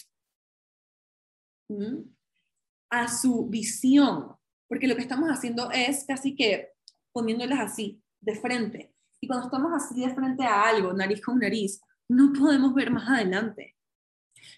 a 2.91 3.07
su 3.09 3.49
visión, 3.49 4.35
porque 4.67 4.89
lo 4.89 4.97
que 4.97 5.03
estamos 5.03 5.29
haciendo 5.29 5.71
es 5.71 6.07
casi 6.07 6.35
que 6.35 6.71
poniéndolas 7.13 7.61
así, 7.61 8.03
de 8.23 8.35
frente. 8.35 8.95
Y 9.21 9.27
cuando 9.27 9.45
estamos 9.45 9.73
así 9.75 10.01
de 10.01 10.15
frente 10.15 10.45
a 10.45 10.69
algo, 10.71 10.95
nariz 10.95 11.21
con 11.21 11.39
nariz, 11.39 11.83
no 12.09 12.33
podemos 12.33 12.73
ver 12.73 12.91
más 12.91 13.11
adelante. 13.11 13.77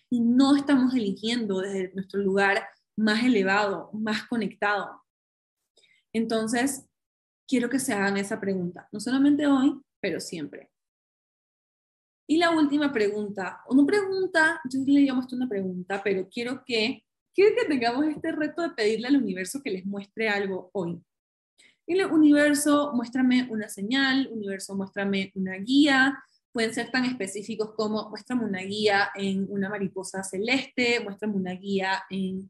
Y 0.08 0.20
no 0.20 0.54
estamos 0.54 0.94
eligiendo 0.94 1.60
desde 1.60 1.92
nuestro 1.92 2.20
lugar 2.20 2.68
más 2.96 3.24
elevado, 3.24 3.90
más 3.92 4.28
conectado. 4.28 5.02
Entonces, 6.12 6.86
quiero 7.46 7.68
que 7.68 7.78
se 7.78 7.92
hagan 7.92 8.16
esa 8.16 8.40
pregunta, 8.40 8.88
no 8.92 9.00
solamente 9.00 9.46
hoy, 9.46 9.80
pero 10.00 10.20
siempre. 10.20 10.70
Y 12.28 12.36
la 12.36 12.52
última 12.52 12.92
pregunta, 12.92 13.60
no 13.68 13.84
pregunta, 13.84 14.60
yo 14.70 14.80
le 14.86 15.00
llamo 15.00 15.20
esto 15.20 15.34
una 15.34 15.48
pregunta, 15.48 16.00
pero 16.02 16.28
quiero 16.28 16.62
que, 16.64 17.04
quiero 17.34 17.56
que 17.56 17.66
tengamos 17.66 18.06
este 18.06 18.30
reto 18.30 18.62
de 18.62 18.70
pedirle 18.70 19.08
al 19.08 19.16
universo 19.16 19.60
que 19.62 19.70
les 19.72 19.84
muestre 19.84 20.28
algo 20.28 20.70
hoy. 20.72 21.02
Dile, 21.90 22.06
universo, 22.06 22.92
muéstrame 22.94 23.48
una 23.50 23.68
señal, 23.68 24.28
universo, 24.30 24.76
muéstrame 24.76 25.32
una 25.34 25.56
guía. 25.56 26.22
Pueden 26.52 26.72
ser 26.72 26.92
tan 26.92 27.04
específicos 27.04 27.72
como 27.74 28.08
muéstrame 28.10 28.44
una 28.44 28.60
guía 28.60 29.10
en 29.16 29.50
una 29.50 29.68
mariposa 29.68 30.22
celeste, 30.22 31.00
muéstrame 31.00 31.34
una 31.34 31.50
guía 31.54 32.04
en 32.08 32.48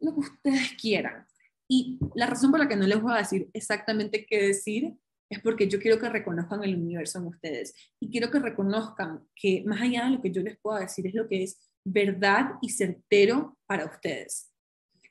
lo 0.00 0.14
que 0.14 0.18
ustedes 0.18 0.72
quieran. 0.80 1.24
Y 1.68 1.98
la 2.14 2.26
razón 2.26 2.50
por 2.50 2.60
la 2.60 2.68
que 2.68 2.76
no 2.76 2.86
les 2.86 3.00
voy 3.00 3.12
a 3.12 3.18
decir 3.18 3.50
exactamente 3.52 4.24
qué 4.26 4.42
decir 4.42 4.94
es 5.28 5.40
porque 5.40 5.68
yo 5.68 5.80
quiero 5.80 5.98
que 5.98 6.08
reconozcan 6.08 6.62
el 6.62 6.76
universo 6.76 7.18
en 7.18 7.26
ustedes 7.26 7.74
y 8.00 8.10
quiero 8.10 8.30
que 8.30 8.38
reconozcan 8.38 9.26
que 9.34 9.64
más 9.66 9.80
allá 9.80 10.04
de 10.04 10.10
lo 10.10 10.22
que 10.22 10.30
yo 10.30 10.42
les 10.42 10.58
pueda 10.58 10.80
decir 10.80 11.06
es 11.06 11.14
lo 11.14 11.28
que 11.28 11.42
es 11.42 11.58
verdad 11.84 12.52
y 12.62 12.70
certero 12.70 13.58
para 13.66 13.86
ustedes. 13.86 14.52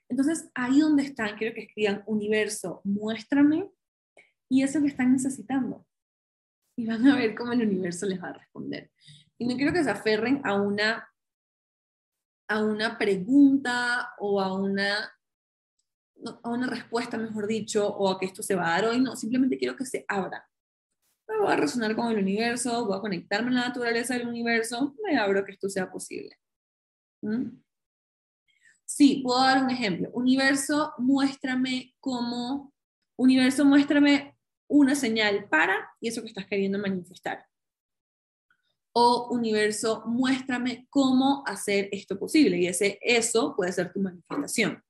Entonces, 0.07 0.49
ahí 0.53 0.79
donde 0.79 1.03
están, 1.03 1.37
quiero 1.37 1.53
que 1.53 1.63
escriban 1.63 2.03
universo, 2.05 2.81
muéstrame 2.83 3.69
y 4.49 4.63
eso 4.63 4.81
que 4.81 4.87
están 4.87 5.11
necesitando. 5.11 5.85
Y 6.77 6.85
van 6.85 7.05
a 7.07 7.15
ver 7.15 7.35
cómo 7.35 7.53
el 7.53 7.61
universo 7.61 8.05
les 8.05 8.21
va 8.21 8.29
a 8.29 8.33
responder. 8.33 8.91
Y 9.37 9.47
no 9.47 9.55
quiero 9.55 9.73
que 9.73 9.83
se 9.83 9.89
aferren 9.89 10.41
a 10.43 10.61
una, 10.61 11.09
a 12.47 12.63
una 12.63 12.97
pregunta 12.97 14.13
o 14.19 14.39
a 14.39 14.53
una 14.53 15.11
a 16.43 16.49
una 16.49 16.67
respuesta, 16.67 17.17
mejor 17.17 17.47
dicho, 17.47 17.87
o 17.87 18.09
a 18.09 18.19
que 18.19 18.25
esto 18.25 18.41
se 18.41 18.55
va 18.55 18.67
a 18.67 18.81
dar 18.81 18.89
hoy, 18.89 18.99
no, 18.99 19.15
simplemente 19.15 19.57
quiero 19.57 19.75
que 19.75 19.85
se 19.85 20.05
abra. 20.07 20.47
Me 21.27 21.37
voy 21.37 21.51
a 21.51 21.55
resonar 21.55 21.95
con 21.95 22.11
el 22.11 22.19
universo, 22.19 22.85
voy 22.85 22.97
a 22.97 23.01
conectarme 23.01 23.49
a 23.51 23.53
la 23.53 23.67
naturaleza 23.67 24.13
del 24.13 24.27
universo, 24.27 24.95
me 25.03 25.17
abro 25.17 25.43
que 25.43 25.53
esto 25.53 25.69
sea 25.69 25.91
posible. 25.91 26.37
¿Mm? 27.21 27.61
Sí, 28.85 29.21
puedo 29.23 29.41
dar 29.41 29.63
un 29.63 29.71
ejemplo. 29.71 30.09
Universo, 30.13 30.93
muéstrame 30.99 31.95
cómo, 31.99 32.71
universo, 33.17 33.65
muéstrame 33.65 34.37
una 34.67 34.95
señal 34.95 35.47
para 35.49 35.89
y 35.99 36.07
eso 36.07 36.21
que 36.21 36.27
estás 36.27 36.45
queriendo 36.45 36.77
manifestar. 36.77 37.45
O 38.93 39.29
universo, 39.31 40.03
muéstrame 40.05 40.87
cómo 40.89 41.43
hacer 41.45 41.89
esto 41.91 42.17
posible 42.17 42.57
y 42.57 42.67
ese 42.67 42.97
eso 43.01 43.55
puede 43.55 43.71
ser 43.73 43.91
tu 43.91 43.99
manifestación 43.99 44.81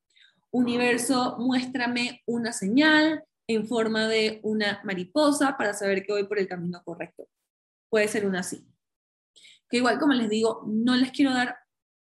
universo, 0.55 1.35
muéstrame 1.37 2.21
una 2.25 2.53
señal 2.53 3.23
en 3.47 3.67
forma 3.67 4.07
de 4.07 4.39
una 4.43 4.81
mariposa 4.83 5.57
para 5.57 5.73
saber 5.73 6.05
que 6.05 6.13
voy 6.13 6.25
por 6.25 6.39
el 6.39 6.47
camino 6.47 6.81
correcto. 6.83 7.27
Puede 7.89 8.07
ser 8.07 8.25
una 8.25 8.39
así. 8.39 8.65
Que 9.69 9.77
igual, 9.77 9.99
como 9.99 10.13
les 10.13 10.29
digo, 10.29 10.63
no 10.65 10.95
les 10.95 11.11
quiero 11.11 11.33
dar 11.33 11.57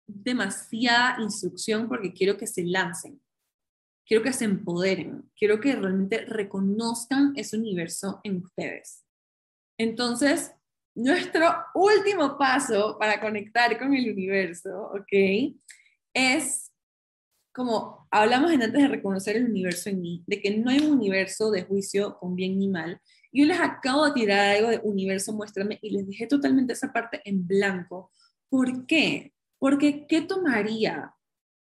demasiada 0.07 1.21
instrucción 1.21 1.89
porque 1.89 2.13
quiero 2.13 2.37
que 2.37 2.47
se 2.47 2.65
lancen, 2.65 3.21
quiero 4.07 4.23
que 4.23 4.33
se 4.33 4.45
empoderen, 4.45 5.31
quiero 5.37 5.59
que 5.59 5.75
realmente 5.75 6.25
reconozcan 6.27 7.33
ese 7.37 7.57
universo 7.57 8.21
en 8.23 8.37
ustedes. 8.45 9.05
Entonces, 9.79 10.53
nuestro 10.95 11.53
último 11.75 12.39
paso 12.39 12.97
para 12.99 13.21
conectar 13.21 13.79
con 13.79 13.95
el 13.95 14.11
universo, 14.11 14.91
¿ok? 14.93 15.57
Es 16.15 16.66
como 17.57 18.07
hablamos 18.11 18.53
en 18.53 18.63
antes 18.63 18.83
de 18.83 18.87
reconocer 18.87 19.37
el 19.37 19.47
universo 19.47 19.89
en 19.89 20.03
mí, 20.03 20.23
de 20.27 20.43
que 20.43 20.59
no 20.59 20.71
hay 20.71 20.81
un 20.81 20.93
universo 20.93 21.51
de 21.51 21.63
juicio 21.63 22.19
con 22.19 22.37
bien 22.37 22.59
ni 22.59 22.69
mal. 22.69 23.01
Yo 23.33 23.47
les 23.47 23.59
acabo 23.59 24.05
de 24.05 24.13
tirar 24.13 24.57
algo 24.57 24.69
de 24.69 24.81
universo, 24.83 25.33
muéstrame, 25.33 25.79
y 25.81 25.89
les 25.89 26.07
dejé 26.07 26.27
totalmente 26.27 26.75
esa 26.75 26.93
parte 26.93 27.23
en 27.25 27.47
blanco. 27.47 28.13
¿Por 28.51 28.87
qué? 28.87 29.33
Porque 29.59 30.07
¿qué 30.07 30.21
tomaría 30.21 31.15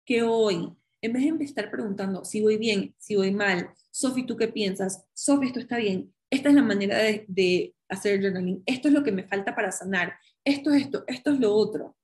que 0.04 0.24
hoy, 0.24 0.76
en 1.00 1.14
vez 1.14 1.38
de 1.38 1.46
estar 1.46 1.70
preguntando 1.70 2.26
si 2.26 2.42
voy 2.42 2.58
bien, 2.58 2.96
si 2.98 3.16
voy 3.16 3.30
mal, 3.30 3.70
Sofi, 3.92 4.26
¿tú 4.26 4.36
qué 4.36 4.48
piensas? 4.48 5.06
Sofi, 5.14 5.46
esto 5.46 5.60
está 5.60 5.78
bien. 5.78 6.12
Esta 6.32 6.50
es 6.50 6.56
la 6.56 6.64
manera 6.64 6.98
de, 6.98 7.24
de 7.28 7.76
hacer 7.88 8.20
journaling. 8.20 8.64
Esto 8.66 8.88
es 8.88 8.96
lo 8.96 9.04
que 9.04 9.12
me 9.12 9.28
falta 9.28 9.54
para 9.54 9.72
sanar. 9.72 10.16
Esto 10.44 10.72
es 10.72 10.86
esto, 10.86 11.04
esto 11.06 11.34
es 11.34 11.40
lo 11.40 11.54
otro. 11.54 11.96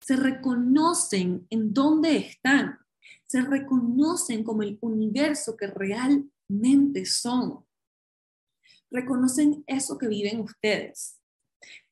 Se 0.00 0.16
reconocen 0.16 1.46
en 1.48 1.72
dónde 1.72 2.16
están 2.16 2.76
se 3.28 3.42
reconocen 3.42 4.42
como 4.42 4.62
el 4.62 4.78
universo 4.80 5.56
que 5.56 5.66
realmente 5.66 7.04
son. 7.04 7.64
Reconocen 8.90 9.62
eso 9.66 9.98
que 9.98 10.08
viven 10.08 10.40
ustedes. 10.40 11.20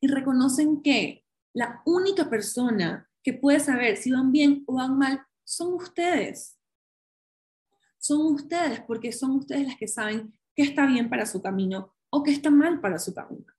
Y 0.00 0.08
reconocen 0.08 0.80
que 0.82 1.24
la 1.52 1.82
única 1.84 2.30
persona 2.30 3.08
que 3.22 3.34
puede 3.34 3.60
saber 3.60 3.96
si 3.96 4.10
van 4.12 4.32
bien 4.32 4.64
o 4.66 4.74
van 4.74 4.96
mal 4.96 5.26
son 5.44 5.74
ustedes. 5.74 6.58
Son 7.98 8.20
ustedes 8.34 8.80
porque 8.80 9.12
son 9.12 9.32
ustedes 9.32 9.66
las 9.66 9.76
que 9.76 9.88
saben 9.88 10.32
qué 10.54 10.62
está 10.62 10.86
bien 10.86 11.10
para 11.10 11.26
su 11.26 11.42
camino 11.42 11.94
o 12.08 12.22
qué 12.22 12.30
está 12.30 12.50
mal 12.50 12.80
para 12.80 12.98
su 12.98 13.12
camino. 13.12 13.52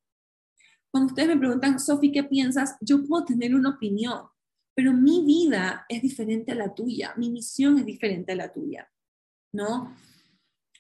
Cuando 0.90 1.12
ustedes 1.12 1.30
me 1.30 1.38
preguntan, 1.38 1.80
Sofi, 1.80 2.12
¿qué 2.12 2.24
piensas? 2.24 2.76
Yo 2.82 3.06
puedo 3.06 3.26
tener 3.26 3.54
una 3.54 3.72
opinión, 3.72 4.28
pero 4.78 4.94
mi 4.94 5.26
vida 5.26 5.88
es 5.90 6.04
diferente 6.04 6.52
a 6.52 6.56
la 6.56 6.76
tuya, 6.76 7.12
mi 7.18 7.32
misión 7.32 7.80
es 7.80 7.86
diferente 7.88 8.34
a 8.34 8.36
la 8.36 8.54
tuya, 8.54 8.88
¿no? 9.52 9.92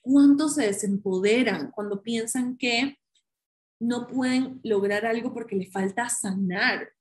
¿Cuántos 0.03 0.53
se 0.53 0.67
desempoderan 0.67 1.71
cuando 1.71 2.03
piensan 2.03 2.57
que 2.57 2.99
no 3.81 4.05
pueden 4.05 4.61
lograr 4.63 5.07
algo 5.07 5.33
porque 5.33 5.55
les 5.55 5.71
falta 5.71 6.09
sanar? 6.09 6.93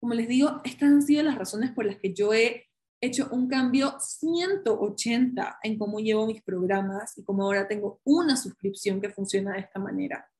Como 0.00 0.14
les 0.14 0.26
digo, 0.26 0.62
estas 0.64 0.88
han 0.88 1.02
sido 1.02 1.22
las 1.22 1.36
razones 1.36 1.70
por 1.72 1.84
las 1.84 1.98
que 1.98 2.14
yo 2.14 2.32
he 2.32 2.70
hecho 3.02 3.28
un 3.30 3.46
cambio 3.46 4.00
180 4.00 5.58
en 5.62 5.78
cómo 5.78 5.98
llevo 5.98 6.26
mis 6.26 6.42
programas 6.42 7.18
y 7.18 7.24
cómo 7.24 7.42
ahora 7.42 7.68
tengo 7.68 8.00
una 8.04 8.38
suscripción 8.38 9.02
que 9.02 9.10
funciona 9.10 9.52
de 9.52 9.60
esta 9.60 9.78
manera. 9.78 10.32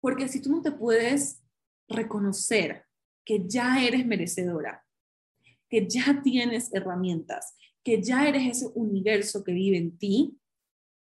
Porque 0.00 0.28
si 0.28 0.40
tú 0.40 0.48
no 0.52 0.62
te 0.62 0.70
puedes 0.70 1.42
reconocer 1.88 2.86
que 3.24 3.46
ya 3.46 3.82
eres 3.84 4.06
merecedora, 4.06 4.84
que 5.68 5.88
ya 5.88 6.20
tienes 6.22 6.72
herramientas, 6.74 7.54
que 7.84 8.02
ya 8.02 8.28
eres 8.28 8.58
ese 8.58 8.72
universo 8.74 9.42
que 9.44 9.52
vive 9.52 9.78
en 9.78 9.96
ti, 9.96 10.38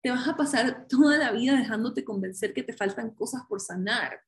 te 0.02 0.12
vas 0.12 0.28
a 0.28 0.38
pasar 0.38 0.88
toda 0.88 1.18
la 1.18 1.32
vida 1.32 1.58
dejándote 1.58 2.04
convencer 2.04 2.54
que 2.54 2.64
te 2.64 2.74
faltan 2.74 3.12
cosas 3.12 3.44
por 3.48 3.60
sanar. 3.60 4.22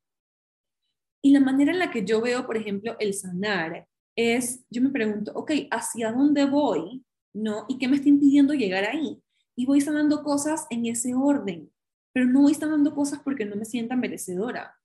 Y 1.21 1.31
la 1.31 1.39
manera 1.39 1.71
en 1.71 1.79
la 1.79 1.91
que 1.91 2.05
yo 2.05 2.21
veo, 2.21 2.45
por 2.45 2.57
ejemplo, 2.57 2.95
el 2.99 3.13
sanar 3.13 3.87
es, 4.15 4.65
yo 4.69 4.81
me 4.81 4.89
pregunto, 4.89 5.31
ok, 5.35 5.51
¿hacia 5.71 6.11
dónde 6.11 6.45
voy? 6.45 7.05
¿No? 7.33 7.65
¿Y 7.67 7.77
qué 7.77 7.87
me 7.87 7.97
está 7.97 8.09
impidiendo 8.09 8.53
llegar 8.53 8.85
ahí? 8.85 9.21
Y 9.55 9.65
voy 9.65 9.81
sanando 9.81 10.23
cosas 10.23 10.65
en 10.69 10.85
ese 10.85 11.13
orden, 11.13 11.71
pero 12.13 12.25
no 12.25 12.41
voy 12.41 12.53
sanando 12.53 12.95
cosas 12.95 13.19
porque 13.23 13.45
no 13.45 13.55
me 13.55 13.65
sienta 13.65 13.95
merecedora 13.95 14.78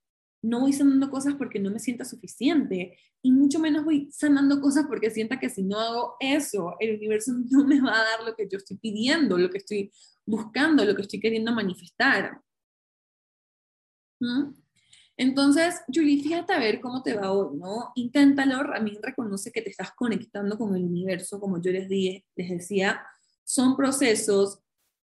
no 0.45 0.59
voy 0.59 0.73
sanando 0.73 1.09
cosas 1.09 1.33
porque 1.35 1.59
no 1.59 1.71
me 1.71 1.79
sienta 1.79 2.05
suficiente 2.05 2.97
y 3.21 3.31
mucho 3.31 3.59
menos 3.59 3.83
voy 3.83 4.09
sanando 4.11 4.61
cosas 4.61 4.85
porque 4.87 5.09
sienta 5.09 5.39
que 5.39 5.49
si 5.49 5.63
no 5.63 5.79
hago 5.79 6.15
eso, 6.19 6.75
el 6.79 6.97
universo 6.97 7.33
no 7.49 7.65
me 7.65 7.81
va 7.81 7.99
a 7.99 8.03
dar 8.03 8.23
lo 8.23 8.35
que 8.35 8.47
yo 8.47 8.57
estoy 8.57 8.77
pidiendo, 8.77 9.37
lo 9.37 9.49
que 9.49 9.57
estoy 9.57 9.91
buscando, 10.25 10.85
lo 10.85 10.95
que 10.95 11.01
estoy 11.01 11.19
queriendo 11.19 11.51
manifestar. 11.51 12.39
¿Mm? 14.19 14.53
Entonces, 15.17 15.81
Julie, 15.91 16.21
fíjate 16.21 16.53
a 16.53 16.59
ver 16.59 16.79
cómo 16.79 17.01
te 17.01 17.15
va 17.15 17.31
hoy, 17.31 17.57
¿no? 17.57 17.91
Inténtalo, 17.95 18.71
también 18.71 19.01
reconoce 19.01 19.51
que 19.51 19.61
te 19.61 19.69
estás 19.69 19.91
conectando 19.95 20.57
con 20.57 20.75
el 20.75 20.83
universo, 20.83 21.39
como 21.39 21.61
yo 21.61 21.71
les, 21.71 21.87
dije, 21.87 22.25
les 22.35 22.49
decía, 22.49 23.01
son 23.43 23.77
procesos, 23.77 24.59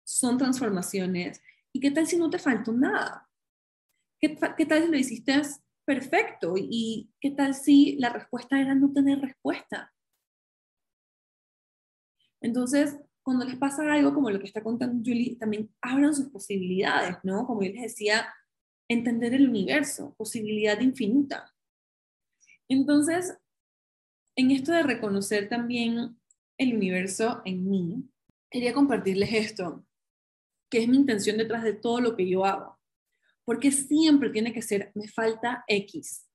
son 0.03 0.39
transformaciones, 0.39 1.43
¿y 1.73 1.81
qué 1.81 1.91
tal 1.91 2.07
si 2.07 2.17
no 2.17 2.31
te 2.31 2.39
faltó 2.39 2.73
nada? 2.73 3.28
¿Qué, 4.21 4.29
tal 4.31 4.85
si 4.85 4.91
lo 4.91 4.97
hiciste 4.97 5.41
perfecto? 5.85 6.55
¿Y 6.57 7.11
qué 7.21 7.31
tal 7.31 7.55
si 7.55 7.97
la 7.97 8.11
respuesta 8.11 8.61
era 8.61 8.75
no 8.75 8.93
tener 8.93 9.21
respuesta? 9.21 9.93
Entonces, 12.41 12.99
cuando 13.23 13.45
les 13.45 13.57
pasa 13.57 13.93
algo 13.93 14.15
como 14.15 14.31
lo 14.31 14.39
que 14.39 14.47
está 14.47 14.63
contando 14.63 15.03
Julie, 15.05 15.37
también 15.37 15.73
abran 15.81 16.15
sus 16.15 16.31
posibilidades, 16.31 17.17
¿no? 17.23 17.47
Como 17.47 17.63
yo 17.63 17.73
les 17.73 17.83
decía, 17.83 18.33
entender 18.89 19.35
el 19.35 19.49
universo, 19.49 20.15
posibilidad 20.17 20.81
infinita. 20.81 21.55
Entonces, 22.69 23.39
en 24.37 24.51
esto 24.51 24.73
de 24.73 24.83
reconocer 24.83 25.49
también 25.49 26.19
el 26.59 26.75
universo 26.75 27.43
en 27.45 27.69
mí, 27.69 28.11
quería 28.51 28.73
compartirles 28.73 29.33
esto, 29.33 29.85
que 30.71 30.83
es 30.83 30.89
mi 30.89 30.97
intención 30.97 31.37
detrás 31.37 31.63
de 31.63 31.75
todo 31.75 32.01
lo 32.01 32.17
que 32.17 32.29
yo 32.29 32.45
hago. 32.45 32.78
Porque 33.49 33.73
siempre 33.73 34.29
tiene 34.29 34.53
que 34.53 34.61
ser, 34.61 34.93
me 34.95 35.09
falta 35.09 35.65
X. 35.69 36.29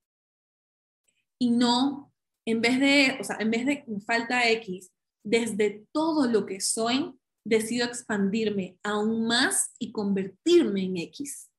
Y 1.38 1.52
no, 1.52 2.12
en 2.44 2.60
vez 2.60 2.80
de, 2.80 3.18
o 3.20 3.22
sea, 3.22 3.36
en 3.38 3.52
vez 3.52 3.64
de 3.64 3.84
me 3.86 4.00
falta 4.00 4.50
X, 4.50 4.92
desde 5.24 5.86
todo 5.92 6.26
lo 6.26 6.44
que 6.44 6.60
soy, 6.60 7.16
decido 7.46 7.86
expandirme 7.86 8.80
aún 8.82 9.28
más 9.28 9.72
y 9.78 9.92
convertirme 9.92 10.86
en 10.86 10.96
X. 10.96 11.52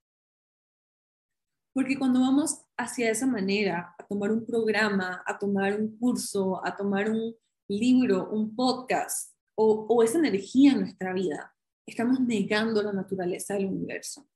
Porque 1.74 1.98
cuando 1.98 2.20
vamos 2.20 2.66
hacia 2.76 3.10
esa 3.10 3.26
manera, 3.26 3.96
a 3.98 4.06
tomar 4.08 4.34
un 4.34 4.46
programa, 4.46 5.24
a 5.26 5.40
tomar 5.40 5.80
un 5.80 5.98
curso, 5.98 6.60
a 6.66 6.76
tomar 6.76 7.10
un 7.10 7.34
libro, 7.70 8.30
un 8.30 8.54
podcast 8.58 9.34
o, 9.58 10.04
esa 10.04 10.18
energía 10.20 10.74
en 10.74 10.82
nuestra 10.82 11.14
vida, 11.14 11.56
estamos 11.88 12.20
negando 12.20 12.84
la 12.84 12.92
naturaleza 12.92 13.54
del 13.54 13.68
universo. 13.68 14.28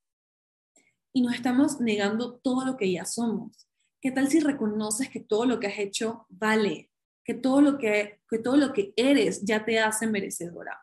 Y 1.14 1.22
nos 1.22 1.34
estamos 1.34 1.80
negando 1.80 2.40
todo 2.40 2.66
lo 2.66 2.78
que 2.78 2.92
ya 2.92 3.06
somos. 3.06 3.68
¿Qué 4.02 4.12
tal 4.12 4.30
si 4.30 4.40
reconoces 4.40 5.10
que 5.10 5.20
todo 5.20 5.46
lo 5.46 5.60
que 5.60 5.68
has 5.68 5.80
hecho 5.80 6.26
vale? 6.30 6.92
Que 7.26 7.34
todo 7.34 7.62
lo 7.62 7.78
que, 7.78 8.22
que, 8.30 8.40
todo 8.40 8.58
lo 8.58 8.74
que 8.74 8.94
eres 8.96 9.44
ya 9.44 9.66
te 9.66 9.80
hace 9.80 10.08
merecedora. 10.08 10.80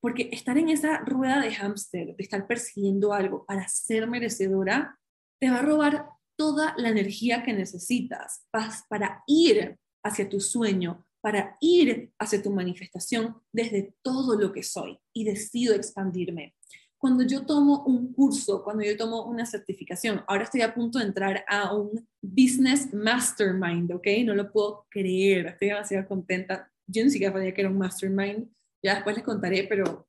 Porque 0.00 0.30
estar 0.32 0.56
en 0.58 0.70
esa 0.70 0.98
rueda 0.98 1.40
de 1.40 1.54
hámster, 1.54 2.16
de 2.16 2.22
estar 2.22 2.46
persiguiendo 2.46 3.12
algo 3.12 3.44
para 3.44 3.68
ser 3.68 4.08
merecedora, 4.08 4.98
te 5.38 5.50
va 5.50 5.58
a 5.58 5.62
robar 5.62 6.06
toda 6.36 6.74
la 6.78 6.88
energía 6.88 7.42
que 7.42 7.52
necesitas 7.52 8.46
para 8.88 9.22
ir 9.26 9.78
hacia 10.02 10.28
tu 10.28 10.40
sueño, 10.40 11.06
para 11.20 11.56
ir 11.60 12.12
hacia 12.18 12.42
tu 12.42 12.50
manifestación 12.50 13.36
desde 13.52 13.94
todo 14.02 14.38
lo 14.38 14.52
que 14.52 14.62
soy 14.62 14.98
y 15.12 15.24
decido 15.24 15.74
expandirme. 15.74 16.54
Cuando 17.00 17.24
yo 17.24 17.46
tomo 17.46 17.82
un 17.84 18.12
curso, 18.12 18.62
cuando 18.62 18.84
yo 18.84 18.94
tomo 18.94 19.24
una 19.24 19.46
certificación, 19.46 20.22
ahora 20.26 20.44
estoy 20.44 20.60
a 20.60 20.74
punto 20.74 20.98
de 20.98 21.06
entrar 21.06 21.42
a 21.48 21.74
un 21.74 22.06
Business 22.20 22.92
Mastermind, 22.92 23.90
¿ok? 23.92 24.06
No 24.26 24.34
lo 24.34 24.52
puedo 24.52 24.86
creer, 24.90 25.46
estoy 25.46 25.68
demasiado 25.68 26.06
contenta. 26.06 26.70
Yo 26.86 27.02
ni 27.02 27.08
siquiera 27.08 27.32
sabía 27.32 27.54
que 27.54 27.62
era 27.62 27.70
un 27.70 27.78
Mastermind, 27.78 28.50
ya 28.84 28.96
después 28.96 29.16
les 29.16 29.24
contaré, 29.24 29.64
pero 29.64 30.06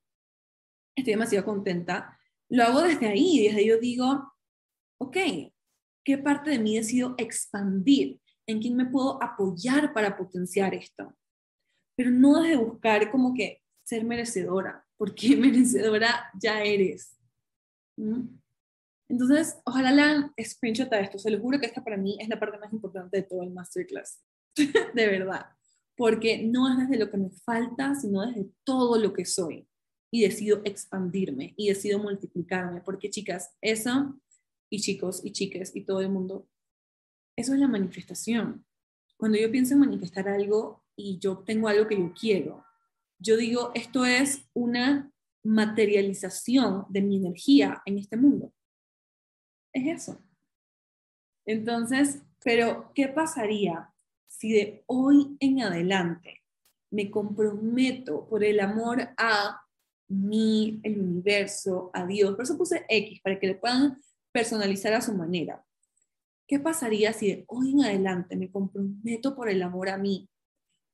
estoy 0.93 1.13
demasiado 1.13 1.45
contenta. 1.45 2.19
Lo 2.50 2.63
hago 2.63 2.81
desde 2.81 3.07
ahí, 3.07 3.41
desde 3.41 3.60
ahí 3.60 3.67
yo 3.67 3.77
digo, 3.79 4.33
ok, 5.00 5.17
¿qué 6.03 6.17
parte 6.17 6.50
de 6.50 6.60
mí 6.60 6.75
decido 6.75 7.15
expandir? 7.17 8.19
¿En 8.45 8.60
quién 8.60 8.75
me 8.75 8.86
puedo 8.86 9.24
apoyar 9.24 9.93
para 9.93 10.17
potenciar 10.17 10.74
esto? 10.74 11.15
Pero 11.95 12.12
no 12.12 12.41
de 12.41 12.57
buscar 12.57 13.10
como 13.12 13.33
que 13.33 13.62
ser 13.81 14.03
merecedora, 14.03 14.86
porque 15.01 15.36
merecedora 15.36 16.29
ya 16.39 16.63
eres. 16.63 17.17
Entonces, 19.10 19.58
ojalá 19.65 19.91
la 19.91 20.34
screenshot 20.39 20.93
a 20.93 20.99
esto. 20.99 21.17
Se 21.17 21.32
lo 21.32 21.39
juro 21.39 21.60
que 21.60 21.65
esta 21.65 21.84
para 21.84 21.97
mí 21.97 22.19
es 22.21 22.30
la 22.30 22.39
parte 22.39 22.60
más 22.60 22.71
importante 22.71 23.17
de 23.17 23.23
todo 23.23 23.41
el 23.41 23.49
masterclass. 23.49 24.23
de 24.56 25.08
verdad. 25.08 25.47
Porque 25.97 26.43
no 26.43 26.71
es 26.71 26.78
desde 26.78 27.04
lo 27.04 27.10
que 27.10 27.17
me 27.17 27.32
falta, 27.32 27.95
sino 27.95 28.28
desde 28.28 28.52
todo 28.63 28.99
lo 28.99 29.12
que 29.12 29.26
soy. 29.26 29.67
Y 30.12 30.21
decido 30.21 30.62
expandirme 30.65 31.56
y 31.58 31.69
decido 31.69 31.97
multiplicarme. 31.97 32.82
Porque, 32.82 33.10
chicas, 33.10 33.56
eso 33.60 34.21
y 34.69 34.82
chicos 34.82 35.26
y 35.26 35.32
chiques 35.32 35.76
y 35.76 35.84
todo 35.84 36.02
el 36.02 36.10
mundo, 36.10 36.47
eso 37.36 37.56
es 37.56 37.60
la 37.60 37.67
manifestación. 37.67 38.63
Cuando 39.17 39.39
yo 39.39 39.49
pienso 39.49 39.73
en 39.73 39.80
manifestar 39.80 40.30
algo 40.30 40.86
y 40.95 41.17
yo 41.17 41.39
tengo 41.39 41.69
algo 41.69 41.88
que 41.88 41.97
yo 41.97 42.13
quiero, 42.13 42.63
yo 43.21 43.38
digo, 43.38 43.71
esto 43.75 44.05
es 44.05 44.49
una 44.53 45.12
materialización 45.43 46.86
de 46.89 47.01
mi 47.01 47.17
energía 47.17 47.81
en 47.86 47.99
este 47.99 48.17
mundo. 48.17 48.51
Es 49.73 50.01
eso. 50.01 50.21
Entonces, 51.45 52.21
pero 52.43 52.91
¿qué 52.95 53.07
pasaría 53.07 53.93
si 54.27 54.53
de 54.53 54.84
hoy 54.88 55.38
en 55.39 55.62
adelante 55.62 56.41
me 56.89 57.12
comprometo 57.12 58.27
por 58.27 58.43
el 58.43 58.60
amor 58.60 59.10
a 59.17 59.62
mí, 60.07 60.79
el 60.84 60.99
universo, 60.99 61.91
a 61.93 62.05
Dios? 62.05 62.36
Por 62.36 62.43
eso 62.43 62.57
puse 62.57 62.86
X, 62.89 63.21
para 63.21 63.39
que 63.39 63.47
le 63.47 63.55
puedan 63.55 64.01
personalizar 64.31 64.93
a 64.93 65.01
su 65.01 65.13
manera. 65.13 65.63
¿Qué 66.47 66.60
pasaría 66.60 67.13
si 67.13 67.27
de 67.27 67.45
hoy 67.47 67.71
en 67.71 67.84
adelante 67.84 68.36
me 68.36 68.51
comprometo 68.51 69.36
por 69.36 69.47
el 69.47 69.62
amor 69.62 69.89
a 69.89 69.97
mí, 69.97 70.27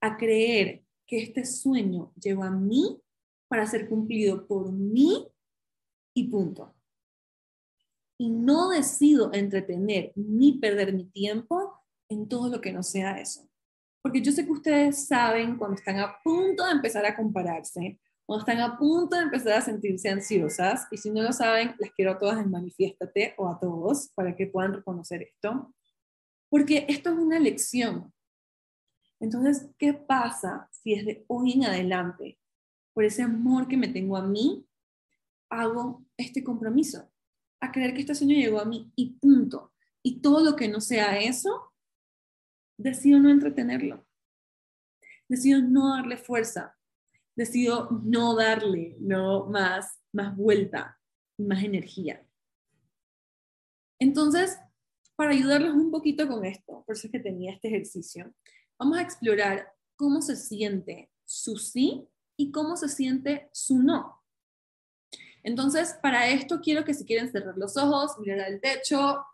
a 0.02 0.18
creer 0.18 0.87
que 1.08 1.24
este 1.24 1.46
sueño 1.46 2.14
lleva 2.22 2.48
a 2.48 2.52
mí 2.52 3.02
para 3.48 3.66
ser 3.66 3.88
cumplido 3.88 4.46
por 4.46 4.72
mí 4.72 5.28
y 6.14 6.28
punto? 6.30 6.76
Y 8.20 8.30
no 8.30 8.70
decido 8.70 9.32
entretener 9.34 10.12
ni 10.16 10.60
perder 10.60 10.94
mi 10.94 11.06
tiempo 11.06 11.74
en 12.10 12.28
todo 12.28 12.50
lo 12.50 12.62
que 12.62 12.74
no 12.74 12.84
sea 12.84 13.20
eso. 13.20 13.50
Porque 14.02 14.22
yo 14.22 14.32
sé 14.32 14.46
que 14.46 14.52
ustedes 14.52 15.08
saben 15.08 15.58
cuando 15.58 15.76
están 15.76 16.00
a 16.00 16.18
punto 16.24 16.66
de 16.66 16.72
empezar 16.72 17.06
a 17.06 17.16
compararse, 17.16 18.00
o 18.26 18.38
están 18.38 18.60
a 18.60 18.78
punto 18.78 19.16
de 19.16 19.24
empezar 19.24 19.54
a 19.54 19.62
sentirse 19.62 20.10
ansiosas, 20.10 20.86
y 20.92 20.98
si 20.98 21.10
no 21.10 21.22
lo 21.22 21.32
saben, 21.32 21.76
les 21.80 21.92
quiero 21.94 22.12
a 22.12 22.20
todas 22.20 22.40
en 22.40 22.52
Manifiéstate 22.52 23.34
o 23.38 23.48
a 23.48 23.60
todos 23.60 24.10
para 24.16 24.36
que 24.36 24.48
puedan 24.48 24.74
reconocer 24.74 25.22
esto, 25.24 25.74
porque 26.50 26.86
esto 26.90 27.12
es 27.12 27.18
una 27.18 27.40
lección. 27.40 28.14
Entonces, 29.20 29.70
¿qué 29.78 29.94
pasa 29.94 30.70
si 30.72 30.96
desde 30.96 31.26
hoy 31.28 31.54
en 31.54 31.66
adelante, 31.66 32.40
por 32.94 33.04
ese 33.04 33.24
amor 33.24 33.68
que 33.68 33.78
me 33.78 33.88
tengo 33.88 34.18
a 34.18 34.26
mí, 34.26 34.68
hago 35.50 36.06
este 36.18 36.44
compromiso? 36.44 37.12
A 37.60 37.72
creer 37.72 37.94
que 37.94 38.02
este 38.02 38.16
sueño 38.16 38.36
llegó 38.36 38.60
a 38.60 38.66
mí 38.66 38.92
y 38.96 39.18
punto. 39.20 39.74
Y 40.04 40.22
todo 40.22 40.44
lo 40.44 40.56
que 40.56 40.68
no 40.68 40.82
sea 40.82 41.20
eso, 41.20 41.74
decido 42.78 43.20
no 43.20 43.30
entretenerlo. 43.30 44.06
Decido 45.28 45.62
no 45.62 45.96
darle 45.96 46.18
fuerza 46.18 46.78
decido 47.38 47.88
no 48.04 48.36
darle 48.36 48.98
no 49.00 49.46
más, 49.46 50.02
más 50.12 50.36
vuelta, 50.36 51.00
más 51.38 51.64
energía. 51.64 52.26
Entonces, 54.00 54.58
para 55.16 55.32
ayudarlos 55.32 55.76
un 55.76 55.92
poquito 55.92 56.28
con 56.28 56.44
esto, 56.46 56.84
por 56.86 56.96
eso 56.96 57.08
es 57.08 57.12
que 57.12 57.20
tenía 57.20 57.54
este 57.54 57.68
ejercicio, 57.68 58.34
vamos 58.80 58.98
a 58.98 59.02
explorar 59.02 59.74
cómo 59.96 60.22
se 60.22 60.36
siente 60.36 61.12
su 61.26 61.58
sí 61.58 62.08
y 62.38 62.52
cómo 62.52 62.78
se 62.78 62.90
siente 62.90 63.50
su 63.52 63.82
no. 63.82 64.24
Entonces, 65.44 65.98
para 66.02 66.28
esto 66.28 66.62
quiero 66.62 66.84
que 66.84 66.94
si 66.94 67.06
quieren 67.06 67.32
cerrar 67.32 67.58
los 67.58 67.78
ojos, 67.78 68.20
mirar 68.20 68.42
al 68.42 68.60
techo, 68.60 69.26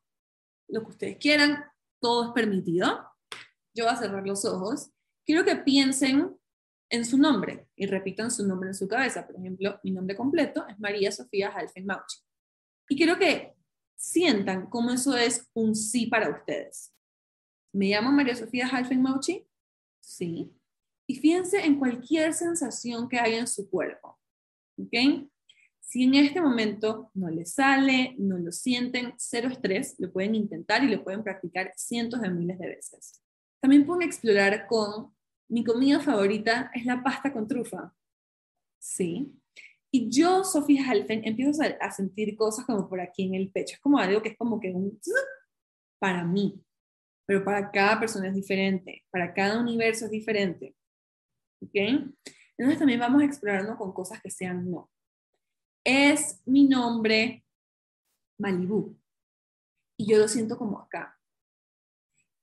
lo 0.67 0.81
que 0.83 0.89
ustedes 0.89 1.17
quieran, 1.17 1.63
todo 1.99 2.27
es 2.27 2.31
permitido. 2.31 3.09
Yo 3.73 3.85
voy 3.85 3.93
a 3.93 3.97
cerrar 3.97 4.25
los 4.25 4.45
ojos. 4.45 4.91
Quiero 5.25 5.43
que 5.43 5.55
piensen 5.55 6.37
en 6.89 7.05
su 7.05 7.17
nombre 7.17 7.67
y 7.75 7.87
repitan 7.87 8.29
su 8.29 8.45
nombre 8.45 8.69
en 8.69 8.75
su 8.75 8.87
cabeza. 8.87 9.25
Por 9.25 9.37
ejemplo, 9.37 9.79
mi 9.83 9.91
nombre 9.91 10.15
completo 10.15 10.65
es 10.67 10.79
María 10.79 11.11
Sofía 11.11 11.49
Halfen 11.49 11.85
Mauchi. 11.85 12.19
Y 12.89 12.95
quiero 12.95 13.17
que 13.17 13.55
sientan 13.95 14.69
cómo 14.69 14.91
eso 14.91 15.15
es 15.17 15.49
un 15.53 15.75
sí 15.75 16.07
para 16.07 16.29
ustedes. 16.29 16.92
¿Me 17.73 17.87
llamo 17.87 18.11
María 18.11 18.35
Sofía 18.35 18.67
Halfen 18.67 19.01
Mauchi? 19.01 19.45
Sí. 19.99 20.53
Y 21.07 21.15
fíjense 21.15 21.65
en 21.65 21.79
cualquier 21.79 22.33
sensación 22.33 23.09
que 23.09 23.19
haya 23.19 23.39
en 23.39 23.47
su 23.47 23.69
cuerpo. 23.69 24.19
¿Ok? 24.77 25.27
Si 25.79 26.03
en 26.03 26.15
este 26.15 26.39
momento 26.39 27.11
no 27.13 27.29
les 27.29 27.53
sale, 27.53 28.15
no 28.17 28.37
lo 28.37 28.51
sienten, 28.51 29.13
cero 29.17 29.49
estrés, 29.51 29.95
lo 29.99 30.11
pueden 30.11 30.35
intentar 30.35 30.83
y 30.83 30.87
lo 30.87 31.03
pueden 31.03 31.23
practicar 31.23 31.73
cientos 31.75 32.21
de 32.21 32.29
miles 32.29 32.57
de 32.59 32.67
veces. 32.67 33.21
También 33.59 33.85
pueden 33.85 34.07
explorar 34.07 34.67
con 34.67 35.13
mi 35.49 35.63
comida 35.63 35.99
favorita 35.99 36.71
es 36.73 36.85
la 36.85 37.03
pasta 37.03 37.33
con 37.33 37.47
trufa. 37.47 37.93
Sí. 38.79 39.33
Y 39.91 40.09
yo, 40.09 40.43
Sofía 40.43 40.89
Halfen, 40.89 41.21
empiezo 41.25 41.61
a, 41.79 41.91
sentir 41.91 42.35
cosas 42.35 42.65
como 42.65 42.89
por 42.89 42.99
aquí 42.99 43.23
en 43.23 43.35
el 43.35 43.51
pecho. 43.51 43.75
Es 43.75 43.81
como 43.81 43.99
algo 43.99 44.21
que 44.21 44.29
es 44.29 44.37
como 44.37 44.59
que 44.59 44.71
un... 44.71 44.99
para 45.99 46.23
mí, 46.23 46.59
pero 47.25 47.43
para 47.43 47.71
cada 47.71 47.99
persona 47.99 48.27
es 48.27 48.35
diferente, 48.35 49.05
para 49.09 49.33
cada 49.33 49.59
universo 49.59 50.05
es 50.05 50.11
diferente. 50.11 50.75
¿Ok? 51.61 51.75
Entonces 52.57 52.79
también 52.79 52.99
vamos 52.99 53.23
explorando 53.23 53.77
con 53.77 53.93
cosas 53.93 54.21
que 54.21 54.29
sean 54.29 54.69
no. 54.69 54.89
Es 55.83 56.41
mi 56.45 56.67
nombre 56.67 57.43
Malibu 58.37 58.97
y 59.97 60.07
yo 60.07 60.17
lo 60.17 60.27
siento 60.27 60.57
como 60.57 60.79
acá. 60.79 61.17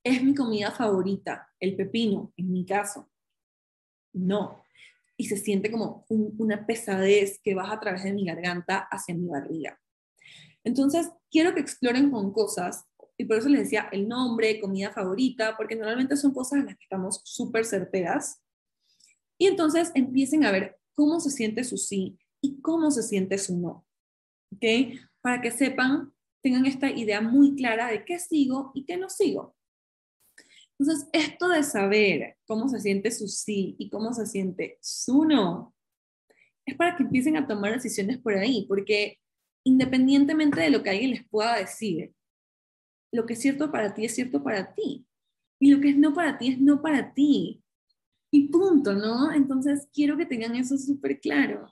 Es 0.03 0.23
mi 0.23 0.33
comida 0.33 0.71
favorita, 0.71 1.49
el 1.59 1.75
pepino, 1.75 2.33
en 2.35 2.51
mi 2.51 2.65
caso. 2.65 3.09
No. 4.13 4.63
Y 5.15 5.25
se 5.25 5.37
siente 5.37 5.71
como 5.71 6.05
una 6.09 6.65
pesadez 6.65 7.39
que 7.43 7.53
baja 7.53 7.73
a 7.73 7.79
través 7.79 8.03
de 8.03 8.13
mi 8.13 8.25
garganta 8.25 8.87
hacia 8.89 9.13
mi 9.13 9.27
barriga. 9.27 9.79
Entonces, 10.63 11.11
quiero 11.29 11.53
que 11.53 11.59
exploren 11.59 12.09
con 12.09 12.33
cosas, 12.33 12.85
y 13.21 13.25
por 13.25 13.37
eso 13.37 13.49
les 13.49 13.61
decía 13.61 13.87
el 13.91 14.07
nombre, 14.07 14.59
comida 14.59 14.91
favorita, 14.91 15.55
porque 15.55 15.75
normalmente 15.75 16.17
son 16.17 16.33
cosas 16.33 16.59
en 16.59 16.65
las 16.65 16.75
que 16.75 16.83
estamos 16.83 17.21
súper 17.23 17.65
certeras. 17.65 18.41
Y 19.37 19.45
entonces 19.45 19.91
empiecen 19.93 20.43
a 20.43 20.51
ver 20.51 20.79
cómo 20.95 21.19
se 21.19 21.29
siente 21.29 21.63
su 21.63 21.77
sí 21.77 22.17
y 22.41 22.59
cómo 22.61 22.89
se 22.89 23.03
siente 23.03 23.37
su 23.37 23.57
no. 23.59 23.85
¿Ok? 24.53 24.97
Para 25.21 25.39
que 25.39 25.51
sepan, 25.51 26.11
tengan 26.41 26.65
esta 26.65 26.89
idea 26.89 27.21
muy 27.21 27.55
clara 27.55 27.87
de 27.91 28.03
qué 28.05 28.17
sigo 28.17 28.71
y 28.73 28.85
qué 28.85 28.97
no 28.97 29.07
sigo. 29.07 29.55
Entonces, 30.79 31.07
esto 31.13 31.47
de 31.47 31.61
saber 31.61 32.37
cómo 32.47 32.69
se 32.69 32.79
siente 32.79 33.11
su 33.11 33.27
sí 33.27 33.75
y 33.77 33.91
cómo 33.91 34.13
se 34.13 34.25
siente 34.25 34.79
su 34.81 35.25
no, 35.25 35.75
es 36.65 36.75
para 36.75 36.97
que 36.97 37.03
empiecen 37.03 37.37
a 37.37 37.47
tomar 37.47 37.73
decisiones 37.73 38.17
por 38.17 38.33
ahí, 38.33 38.65
porque 38.67 39.19
independientemente 39.63 40.59
de 40.59 40.71
lo 40.71 40.81
que 40.81 40.89
alguien 40.89 41.11
les 41.11 41.27
pueda 41.27 41.55
decir, 41.55 42.15
lo 43.11 43.25
que 43.25 43.33
es 43.33 43.41
cierto 43.41 43.71
para 43.71 43.93
ti 43.93 44.05
es 44.05 44.15
cierto 44.15 44.43
para 44.43 44.73
ti. 44.73 45.05
Y 45.59 45.71
lo 45.71 45.79
que 45.79 45.89
es 45.89 45.97
no 45.97 46.13
para 46.13 46.37
ti 46.37 46.49
es 46.49 46.59
no 46.59 46.81
para 46.81 47.13
ti. 47.13 47.63
Y 48.31 48.47
punto, 48.47 48.93
¿no? 48.93 49.31
Entonces, 49.33 49.87
quiero 49.93 50.17
que 50.17 50.25
tengan 50.25 50.55
eso 50.55 50.77
súper 50.77 51.19
claro. 51.19 51.69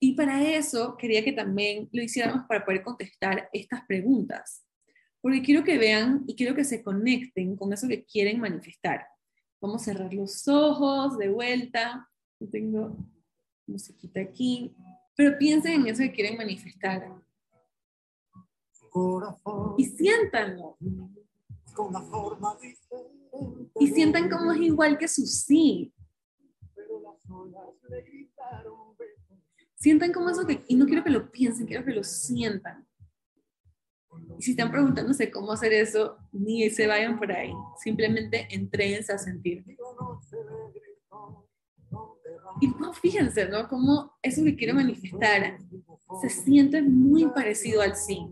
Y 0.00 0.14
para 0.14 0.42
eso 0.42 0.96
quería 0.96 1.24
que 1.24 1.32
también 1.32 1.88
lo 1.92 2.02
hiciéramos 2.02 2.46
para 2.46 2.64
poder 2.64 2.82
contestar 2.82 3.48
estas 3.52 3.84
preguntas 3.86 4.64
porque 5.24 5.40
quiero 5.40 5.64
que 5.64 5.78
vean 5.78 6.22
y 6.26 6.36
quiero 6.36 6.54
que 6.54 6.64
se 6.64 6.82
conecten 6.82 7.56
con 7.56 7.72
eso 7.72 7.88
que 7.88 8.04
quieren 8.04 8.40
manifestar. 8.40 9.06
Vamos 9.58 9.80
a 9.80 9.84
cerrar 9.86 10.12
los 10.12 10.46
ojos 10.48 11.16
de 11.16 11.30
vuelta. 11.30 12.10
Yo 12.38 12.50
tengo 12.50 12.94
musiquita 13.66 14.20
aquí. 14.20 14.76
Pero 15.16 15.38
piensen 15.38 15.80
en 15.80 15.86
eso 15.86 16.02
que 16.02 16.12
quieren 16.12 16.36
manifestar. 16.36 17.10
Y 19.76 19.84
siéntanlo. 19.84 20.76
Y 23.80 23.88
sientan 23.88 24.30
como 24.30 24.52
es 24.52 24.60
igual 24.60 24.96
que 24.96 25.08
su 25.08 25.26
sí. 25.26 25.92
Sientan 29.74 30.12
como 30.12 30.30
eso 30.30 30.46
que, 30.46 30.64
y 30.68 30.76
no 30.76 30.86
quiero 30.86 31.02
que 31.02 31.10
lo 31.10 31.30
piensen, 31.30 31.66
quiero 31.66 31.84
que 31.84 31.92
lo 31.92 32.04
sientan. 32.04 32.86
Y 34.38 34.42
si 34.42 34.52
están 34.52 34.70
preguntándose 34.70 35.30
cómo 35.30 35.52
hacer 35.52 35.72
eso, 35.72 36.16
ni 36.32 36.70
se 36.70 36.86
vayan 36.86 37.18
por 37.18 37.32
ahí. 37.32 37.52
Simplemente 37.82 38.46
entréense 38.50 39.12
a 39.12 39.18
sentir. 39.18 39.64
Y 42.60 42.72
fíjense, 43.02 43.48
¿no? 43.48 43.68
Cómo 43.68 44.12
eso 44.22 44.44
que 44.44 44.54
quiero 44.54 44.74
manifestar 44.74 45.58
se 46.22 46.28
siente 46.28 46.80
muy 46.80 47.26
parecido 47.26 47.82
al 47.82 47.96
sí. 47.96 48.24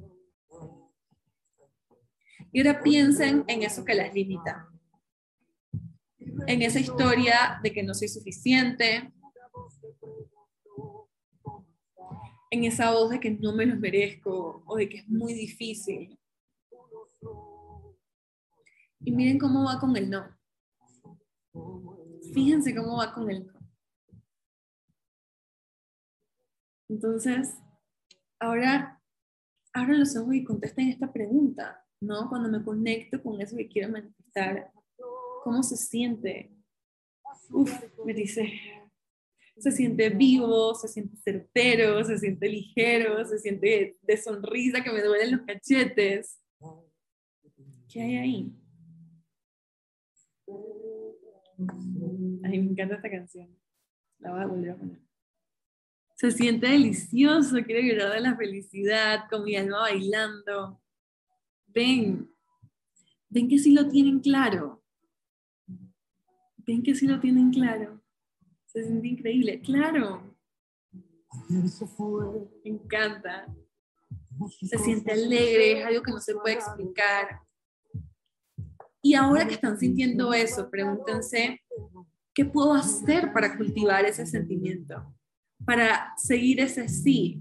Y 2.53 2.61
ahora 2.61 2.83
piensen 2.83 3.45
en 3.49 3.62
eso 3.62 3.85
que 3.85 3.95
las 3.95 4.12
limita. 4.12 4.69
En 6.47 6.62
esa 6.62 6.79
historia 6.79 7.59
de 7.62 7.73
que 7.73 7.83
no 7.83 7.95
soy 7.95 8.09
suficiente, 8.09 9.12
en 12.51 12.65
esa 12.65 12.93
voz 12.93 13.09
de 13.11 13.19
que 13.19 13.31
no 13.31 13.55
me 13.55 13.65
los 13.65 13.79
merezco 13.79 14.62
o 14.67 14.77
de 14.77 14.87
que 14.87 14.99
es 14.99 15.09
muy 15.09 15.33
difícil. 15.33 16.19
Y 19.01 19.11
miren 19.11 19.38
cómo 19.38 19.65
va 19.65 19.81
con 19.81 19.97
el 19.97 20.11
no. 20.11 20.38
Fíjense 22.35 22.75
cómo 22.75 22.99
va 22.99 23.15
con 23.15 23.31
el 23.31 23.47
no. 23.47 23.53
Entonces, 26.91 27.57
ahora 28.38 29.03
abran 29.73 30.01
los 30.01 30.15
ojos 30.15 30.35
y 30.35 30.45
contesten 30.45 30.91
esta 30.91 31.11
pregunta, 31.11 31.83
¿no? 32.03 32.29
Cuando 32.29 32.49
me 32.51 32.65
conecto 32.65 33.23
con 33.23 33.41
eso 33.41 33.57
que 33.57 33.69
quiero 33.69 33.91
manifestar, 33.91 34.71
¿cómo 35.45 35.62
se 35.62 35.77
siente? 35.77 36.51
Uf, 37.51 37.73
me 38.05 38.12
dice, 38.12 38.53
se 39.57 39.71
siente 39.71 40.11
vivo, 40.11 40.75
se 40.75 40.88
siente 40.88 41.17
certero, 41.19 42.05
se 42.05 42.19
siente 42.19 42.49
ligero, 42.49 43.25
se 43.25 43.38
siente 43.38 43.97
de 44.03 44.17
sonrisa 44.17 44.83
que 44.83 44.93
me 44.93 45.03
duelen 45.03 45.37
los 45.37 45.47
cachetes. 45.47 46.41
¿Qué 47.88 48.03
hay 48.03 48.17
ahí? 48.17 48.53
Ay, 52.45 52.59
me 52.59 52.71
encanta 52.73 52.97
esta 52.97 53.11
canción. 53.11 53.57
La 54.19 54.33
voy 54.33 54.41
a 54.41 54.47
volver 54.47 54.71
a 54.71 54.77
poner. 54.77 54.99
Se 56.17 56.31
siente 56.31 56.69
delicioso, 56.69 57.57
quiero 57.65 57.81
llorar 57.81 58.15
de 58.15 58.21
la 58.21 58.37
felicidad, 58.37 59.25
con 59.29 59.45
mi 59.45 59.57
alma 59.57 59.81
bailando. 59.81 60.82
Ven, 61.74 62.30
ven 63.28 63.48
que 63.48 63.58
sí 63.58 63.72
lo 63.72 63.88
tienen 63.88 64.20
claro. 64.20 64.82
Ven 66.58 66.82
que 66.82 66.94
sí 66.94 67.06
lo 67.06 67.18
tienen 67.20 67.50
claro. 67.50 68.02
Se 68.66 68.85
siente 68.85 69.08
increíble, 69.08 69.61
claro. 69.61 70.37
Me 71.48 72.70
encanta. 72.70 73.46
Se 74.61 74.78
siente 74.78 75.12
alegre, 75.12 75.80
es 75.80 75.87
algo 75.87 76.02
que 76.02 76.11
no 76.11 76.20
se 76.20 76.35
puede 76.35 76.54
explicar. 76.54 77.40
Y 79.00 79.14
ahora 79.14 79.46
que 79.46 79.54
están 79.54 79.78
sintiendo 79.78 80.32
eso, 80.32 80.70
pregúntense, 80.70 81.61
¿qué 82.35 82.44
puedo 82.44 82.72
hacer 82.72 83.32
para 83.32 83.56
cultivar 83.56 84.04
ese 84.04 84.26
sentimiento? 84.26 85.14
Para 85.64 86.12
seguir 86.16 86.61
ese 86.61 86.88
sí. 86.88 87.40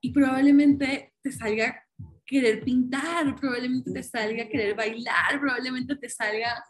Y 0.00 0.12
probablemente 0.12 1.12
te 1.22 1.32
salga 1.32 1.83
querer 2.26 2.64
pintar, 2.64 3.36
probablemente 3.36 3.92
te 3.92 4.02
salga 4.02 4.48
querer 4.48 4.74
bailar, 4.74 5.38
probablemente 5.40 5.96
te 5.96 6.08
salga 6.08 6.64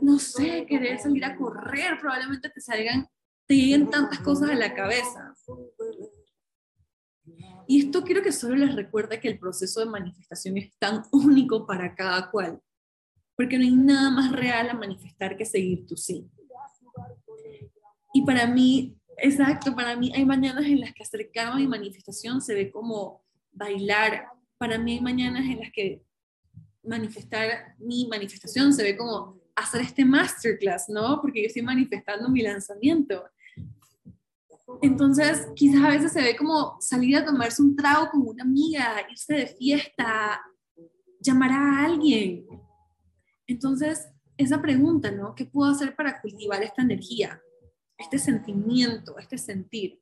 no 0.00 0.18
sé, 0.18 0.66
querer 0.66 0.98
salir 0.98 1.24
a 1.24 1.36
correr, 1.36 1.98
probablemente 2.00 2.48
te 2.48 2.60
salgan, 2.60 3.06
te 3.46 3.54
lleguen 3.54 3.90
tantas 3.90 4.20
cosas 4.20 4.50
a 4.50 4.54
la 4.54 4.74
cabeza. 4.74 5.34
Y 7.66 7.86
esto 7.86 8.02
quiero 8.02 8.22
que 8.22 8.32
solo 8.32 8.56
les 8.56 8.74
recuerde 8.74 9.20
que 9.20 9.28
el 9.28 9.38
proceso 9.38 9.80
de 9.80 9.86
manifestación 9.86 10.56
es 10.58 10.72
tan 10.78 11.02
único 11.12 11.66
para 11.66 11.94
cada 11.94 12.30
cual, 12.30 12.60
porque 13.36 13.58
no 13.58 13.64
hay 13.64 13.72
nada 13.72 14.10
más 14.10 14.32
real 14.32 14.70
a 14.70 14.74
manifestar 14.74 15.36
que 15.36 15.44
seguir 15.44 15.86
tu 15.86 15.96
sí. 15.96 16.28
Y 18.12 18.24
para 18.24 18.46
mí, 18.46 18.96
exacto, 19.18 19.74
para 19.74 19.96
mí 19.96 20.12
hay 20.14 20.24
mañanas 20.24 20.66
en 20.66 20.80
las 20.80 20.92
que 20.92 21.02
acercarme 21.02 21.54
a 21.54 21.56
mi 21.56 21.66
manifestación 21.66 22.40
se 22.40 22.54
ve 22.54 22.70
como 22.70 23.23
bailar. 23.54 24.28
Para 24.58 24.78
mí 24.78 24.92
hay 24.92 25.00
mañanas 25.00 25.44
en 25.44 25.60
las 25.60 25.72
que 25.72 26.02
manifestar 26.82 27.74
mi 27.78 28.06
manifestación 28.08 28.72
se 28.72 28.82
ve 28.82 28.96
como 28.96 29.40
hacer 29.56 29.80
este 29.80 30.04
masterclass, 30.04 30.88
¿no? 30.88 31.20
Porque 31.20 31.40
yo 31.40 31.46
estoy 31.46 31.62
manifestando 31.62 32.28
mi 32.28 32.42
lanzamiento. 32.42 33.24
Entonces, 34.82 35.46
quizás 35.54 35.84
a 35.84 35.90
veces 35.90 36.12
se 36.12 36.22
ve 36.22 36.36
como 36.36 36.76
salir 36.80 37.16
a 37.16 37.24
tomarse 37.24 37.62
un 37.62 37.76
trago 37.76 38.10
con 38.10 38.22
una 38.26 38.42
amiga, 38.42 38.96
irse 39.10 39.34
de 39.34 39.46
fiesta, 39.46 40.40
llamar 41.20 41.52
a 41.52 41.84
alguien. 41.84 42.46
Entonces, 43.46 44.08
esa 44.36 44.60
pregunta, 44.60 45.10
¿no? 45.10 45.34
¿Qué 45.34 45.44
puedo 45.44 45.70
hacer 45.70 45.94
para 45.94 46.20
cultivar 46.20 46.62
esta 46.62 46.82
energía, 46.82 47.40
este 47.98 48.18
sentimiento, 48.18 49.18
este 49.18 49.38
sentir? 49.38 50.00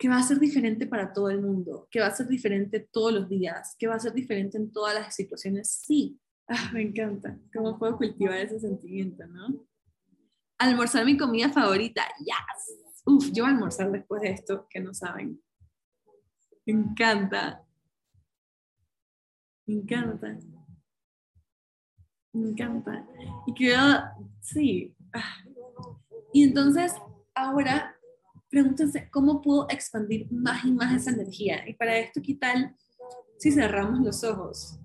Que 0.00 0.08
va 0.08 0.16
a 0.16 0.22
ser 0.22 0.40
diferente 0.40 0.88
para 0.88 1.12
todo 1.12 1.28
el 1.30 1.42
mundo, 1.42 1.86
que 1.90 2.00
va 2.00 2.06
a 2.06 2.16
ser 2.16 2.26
diferente 2.26 2.88
todos 2.90 3.12
los 3.12 3.28
días, 3.28 3.76
que 3.78 3.86
va 3.86 3.94
a 3.94 4.00
ser 4.00 4.14
diferente 4.14 4.56
en 4.56 4.72
todas 4.72 4.94
las 4.94 5.14
situaciones, 5.14 5.70
sí, 5.70 6.18
Ah, 6.52 6.68
me 6.72 6.82
encanta. 6.82 7.38
¿Cómo 7.54 7.78
puedo 7.78 7.96
cultivar 7.96 8.36
ese 8.38 8.58
sentimiento, 8.58 9.24
no? 9.28 9.64
Almorzar 10.58 11.04
mi 11.04 11.16
comida 11.16 11.48
favorita. 11.48 12.02
Yes. 12.18 13.02
Uf, 13.06 13.30
yo 13.32 13.44
voy 13.44 13.52
a 13.52 13.54
almorzar 13.54 13.92
después 13.92 14.20
de 14.22 14.30
esto, 14.32 14.66
que 14.68 14.80
no 14.80 14.92
saben. 14.92 15.40
Me 16.66 16.72
encanta. 16.72 17.64
Me 19.64 19.74
encanta. 19.74 20.38
Me 22.32 22.48
encanta. 22.48 23.06
Y 23.46 23.54
quiero, 23.54 23.82
sí. 24.40 24.96
Ah. 25.12 25.44
Y 26.32 26.42
entonces, 26.42 26.94
ahora, 27.32 27.96
pregúntense, 28.50 29.08
¿cómo 29.10 29.40
puedo 29.40 29.66
expandir 29.70 30.30
más 30.30 30.64
y 30.64 30.72
más 30.72 30.94
esa 30.94 31.10
energía? 31.10 31.66
Y 31.68 31.74
para 31.74 31.96
esto, 31.96 32.20
¿qué 32.22 32.34
tal 32.34 32.76
si 33.38 33.52
cerramos 33.52 34.00
los 34.00 34.22
ojos? 34.24 34.80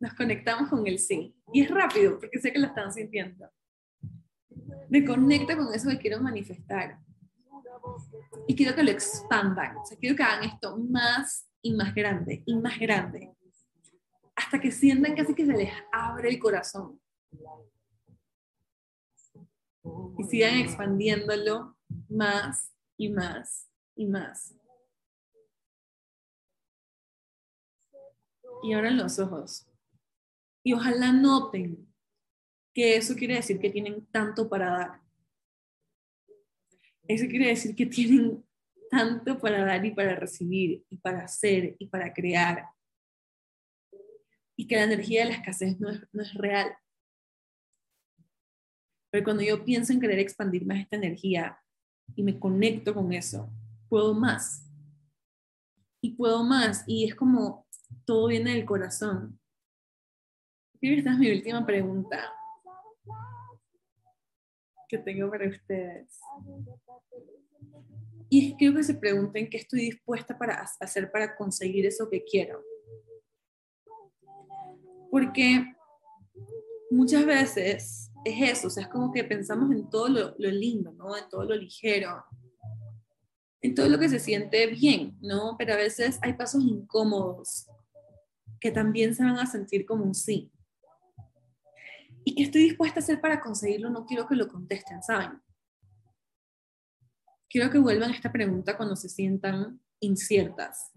nos 0.00 0.14
conectamos 0.14 0.70
con 0.70 0.86
el 0.86 0.98
sí. 0.98 1.36
Y 1.52 1.62
es 1.62 1.70
rápido, 1.70 2.18
porque 2.18 2.40
sé 2.40 2.52
que 2.52 2.58
lo 2.58 2.68
están 2.68 2.92
sintiendo. 2.92 3.48
Me 4.88 5.04
conecto 5.04 5.56
con 5.56 5.72
eso 5.74 5.90
que 5.90 5.98
quiero 5.98 6.20
manifestar. 6.20 6.98
Y 8.48 8.56
quiero 8.56 8.74
que 8.74 8.82
lo 8.82 8.90
expandan. 8.90 9.76
O 9.76 9.84
sea, 9.84 9.98
quiero 9.98 10.16
que 10.16 10.22
hagan 10.22 10.44
esto 10.44 10.76
más 10.78 11.48
y 11.62 11.74
más 11.74 11.94
grande, 11.94 12.42
y 12.46 12.56
más 12.56 12.78
grande. 12.78 13.32
Hasta 14.34 14.58
que 14.58 14.70
sientan 14.72 15.14
casi 15.14 15.34
que 15.34 15.44
se 15.44 15.52
les 15.52 15.70
abre 15.92 16.30
el 16.30 16.38
corazón. 16.38 16.98
Y 20.18 20.24
sigan 20.24 20.56
expandiéndolo 20.56 21.76
más 22.08 22.72
y 22.96 23.08
más 23.08 23.68
y 23.94 24.06
más. 24.06 24.54
Y 28.62 28.72
abran 28.72 28.96
los 28.96 29.18
ojos. 29.18 29.66
Y 30.62 30.72
ojalá 30.74 31.12
noten 31.12 31.90
que 32.74 32.96
eso 32.96 33.14
quiere 33.14 33.34
decir 33.34 33.58
que 33.58 33.70
tienen 33.70 34.06
tanto 34.06 34.48
para 34.48 34.70
dar. 34.70 35.00
Eso 37.08 37.26
quiere 37.26 37.48
decir 37.48 37.74
que 37.74 37.86
tienen 37.86 38.44
tanto 38.90 39.38
para 39.38 39.64
dar 39.64 39.84
y 39.84 39.92
para 39.92 40.14
recibir 40.14 40.84
y 40.88 40.96
para 40.98 41.24
hacer 41.24 41.76
y 41.78 41.86
para 41.86 42.12
crear. 42.12 42.66
Y 44.56 44.66
que 44.66 44.76
la 44.76 44.84
energía 44.84 45.22
de 45.22 45.30
la 45.30 45.36
escasez 45.36 45.80
no 45.80 45.90
es, 45.90 46.06
no 46.12 46.22
es 46.22 46.34
real. 46.34 46.76
Pero 49.10 49.24
cuando 49.24 49.42
yo 49.42 49.64
pienso 49.64 49.92
en 49.92 50.00
querer 50.00 50.18
expandir 50.18 50.66
más 50.66 50.78
esta 50.78 50.96
energía 50.96 51.58
y 52.14 52.22
me 52.22 52.38
conecto 52.38 52.94
con 52.94 53.12
eso, 53.12 53.50
puedo 53.88 54.14
más. 54.14 54.66
Y 56.02 56.14
puedo 56.14 56.42
más. 56.44 56.84
Y 56.86 57.04
es 57.04 57.14
como 57.14 57.66
todo 58.04 58.28
viene 58.28 58.54
del 58.54 58.64
corazón. 58.64 59.38
esta 60.80 61.12
es 61.12 61.18
mi 61.18 61.30
última 61.30 61.64
pregunta 61.66 62.32
que 64.88 64.98
tengo 64.98 65.30
para 65.30 65.48
ustedes. 65.48 66.20
Y 68.28 68.54
quiero 68.56 68.76
que 68.76 68.84
se 68.84 68.94
pregunten 68.94 69.48
qué 69.50 69.58
estoy 69.58 69.80
dispuesta 69.80 70.36
para 70.36 70.66
hacer 70.80 71.10
para 71.10 71.36
conseguir 71.36 71.86
eso 71.86 72.08
que 72.08 72.24
quiero. 72.24 72.62
Porque 75.10 75.74
muchas 76.90 77.26
veces 77.26 78.09
es 78.24 78.58
eso, 78.58 78.66
o 78.68 78.70
sea, 78.70 78.84
es 78.84 78.88
como 78.88 79.12
que 79.12 79.24
pensamos 79.24 79.70
en 79.70 79.88
todo 79.88 80.08
lo, 80.08 80.34
lo 80.38 80.50
lindo, 80.50 80.92
¿no? 80.92 81.16
En 81.16 81.28
todo 81.28 81.44
lo 81.44 81.54
ligero, 81.54 82.24
en 83.62 83.74
todo 83.74 83.88
lo 83.88 83.98
que 83.98 84.08
se 84.08 84.18
siente 84.18 84.66
bien, 84.66 85.16
¿no? 85.20 85.56
Pero 85.58 85.74
a 85.74 85.76
veces 85.76 86.18
hay 86.22 86.34
pasos 86.34 86.62
incómodos 86.62 87.66
que 88.60 88.70
también 88.70 89.14
se 89.14 89.24
van 89.24 89.38
a 89.38 89.46
sentir 89.46 89.86
como 89.86 90.04
un 90.04 90.14
sí. 90.14 90.52
¿Y 92.24 92.34
qué 92.34 92.42
estoy 92.42 92.62
dispuesta 92.62 93.00
a 93.00 93.02
hacer 93.02 93.20
para 93.20 93.40
conseguirlo? 93.40 93.90
No 93.90 94.04
quiero 94.04 94.26
que 94.26 94.36
lo 94.36 94.48
contesten, 94.48 95.02
¿saben? 95.02 95.40
Quiero 97.48 97.70
que 97.70 97.78
vuelvan 97.78 98.10
a 98.10 98.14
esta 98.14 98.30
pregunta 98.30 98.76
cuando 98.76 98.96
se 98.96 99.08
sientan 99.08 99.80
inciertas. 99.98 100.92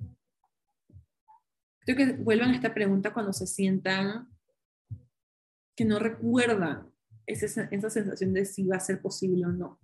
Quiero 1.79 1.97
que 1.97 2.13
vuelvan 2.17 2.51
a 2.51 2.55
esta 2.55 2.73
pregunta 2.73 3.13
cuando 3.13 3.33
se 3.33 3.47
sientan 3.47 4.29
que 5.75 5.85
no 5.85 5.99
recuerdan 5.99 6.92
esa, 7.25 7.63
esa 7.71 7.89
sensación 7.89 8.33
de 8.33 8.45
si 8.45 8.65
va 8.65 8.77
a 8.77 8.79
ser 8.79 9.01
posible 9.01 9.45
o 9.45 9.51
no. 9.51 9.79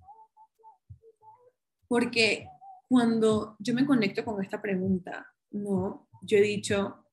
Porque 1.88 2.48
cuando 2.88 3.56
yo 3.60 3.74
me 3.74 3.86
conecto 3.86 4.24
con 4.24 4.44
esta 4.44 4.62
pregunta, 4.62 5.28
no, 5.52 6.08
yo 6.22 6.38
he 6.38 6.42
dicho, 6.42 7.06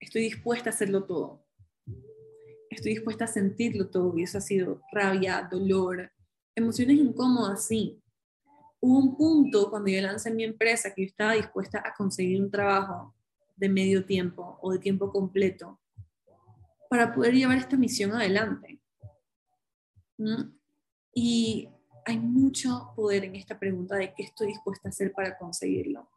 estoy 0.00 0.22
dispuesta 0.22 0.70
a 0.70 0.72
hacerlo 0.72 1.04
todo. 1.04 1.46
Estoy 2.70 2.92
dispuesta 2.92 3.24
a 3.24 3.28
sentirlo 3.28 3.88
todo. 3.90 4.16
Y 4.18 4.24
eso 4.24 4.38
ha 4.38 4.40
sido 4.40 4.82
rabia, 4.92 5.46
dolor, 5.50 6.10
emociones 6.54 6.98
incómodas, 6.98 7.66
sí. 7.66 8.02
Hubo 8.80 8.98
un 8.98 9.16
punto 9.16 9.70
cuando 9.70 9.90
yo 9.90 10.00
lancé 10.00 10.32
mi 10.32 10.42
empresa 10.42 10.92
que 10.92 11.02
yo 11.02 11.06
estaba 11.06 11.34
dispuesta 11.34 11.82
a 11.84 11.94
conseguir 11.94 12.42
un 12.42 12.50
trabajo 12.50 13.14
de 13.54 13.68
medio 13.68 14.04
tiempo 14.04 14.58
o 14.60 14.72
de 14.72 14.80
tiempo 14.80 15.12
completo 15.12 15.80
para 16.90 17.14
poder 17.14 17.34
llevar 17.34 17.58
esta 17.58 17.76
misión 17.76 18.12
adelante. 18.12 18.81
Y 21.14 21.68
hay 22.04 22.18
mucho 22.18 22.92
poder 22.96 23.24
en 23.24 23.36
esta 23.36 23.58
pregunta 23.58 23.96
de 23.96 24.12
qué 24.14 24.24
estoy 24.24 24.48
dispuesta 24.48 24.88
a 24.88 24.90
hacer 24.90 25.12
para 25.12 25.38
conseguirlo. 25.38 26.08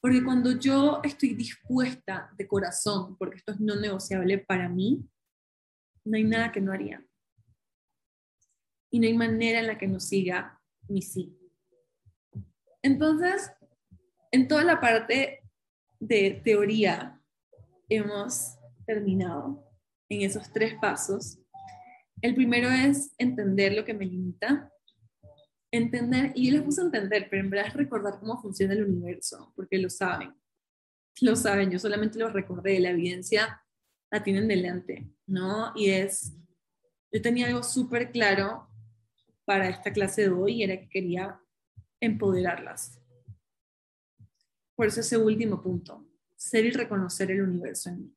Porque 0.00 0.24
cuando 0.24 0.58
yo 0.58 1.00
estoy 1.04 1.34
dispuesta 1.34 2.32
de 2.36 2.48
corazón, 2.48 3.16
porque 3.16 3.36
esto 3.36 3.52
es 3.52 3.60
no 3.60 3.76
negociable 3.76 4.38
para 4.38 4.68
mí, 4.68 5.08
no 6.04 6.16
hay 6.16 6.24
nada 6.24 6.50
que 6.50 6.60
no 6.60 6.72
haría. 6.72 7.06
Y 8.90 8.98
no 8.98 9.06
hay 9.06 9.16
manera 9.16 9.60
en 9.60 9.68
la 9.68 9.78
que 9.78 9.86
no 9.86 10.00
siga 10.00 10.60
mi 10.88 11.02
sí. 11.02 11.38
Entonces, 12.82 13.52
en 14.32 14.48
toda 14.48 14.64
la 14.64 14.80
parte 14.80 15.42
de 16.00 16.40
teoría 16.44 17.22
hemos 17.88 18.56
terminado 18.84 19.64
en 20.08 20.22
esos 20.22 20.52
tres 20.52 20.74
pasos. 20.80 21.38
El 22.22 22.36
primero 22.36 22.70
es 22.70 23.12
entender 23.18 23.74
lo 23.74 23.84
que 23.84 23.94
me 23.94 24.06
limita, 24.06 24.72
entender, 25.72 26.30
y 26.36 26.46
yo 26.46 26.52
les 26.52 26.62
puse 26.62 26.80
entender, 26.80 27.26
pero 27.28 27.42
en 27.42 27.50
verdad 27.50 27.66
es 27.66 27.74
recordar 27.74 28.20
cómo 28.20 28.40
funciona 28.40 28.74
el 28.74 28.84
universo, 28.84 29.52
porque 29.56 29.78
lo 29.78 29.90
saben, 29.90 30.32
lo 31.20 31.34
saben, 31.34 31.72
yo 31.72 31.80
solamente 31.80 32.20
lo 32.20 32.28
recordé, 32.28 32.78
la 32.78 32.90
evidencia 32.90 33.60
la 34.08 34.22
tienen 34.22 34.46
delante, 34.46 35.10
¿no? 35.26 35.72
Y 35.74 35.90
es, 35.90 36.32
yo 37.10 37.20
tenía 37.20 37.48
algo 37.48 37.64
súper 37.64 38.12
claro 38.12 38.68
para 39.44 39.68
esta 39.68 39.92
clase 39.92 40.22
de 40.22 40.28
hoy, 40.28 40.60
y 40.60 40.62
era 40.62 40.78
que 40.78 40.88
quería 40.88 41.40
empoderarlas. 42.00 43.00
Por 44.76 44.86
eso 44.86 45.00
ese 45.00 45.16
último 45.16 45.60
punto, 45.60 46.06
ser 46.36 46.66
y 46.66 46.70
reconocer 46.70 47.32
el 47.32 47.42
universo 47.42 47.90
en 47.90 48.00
mí. 48.00 48.16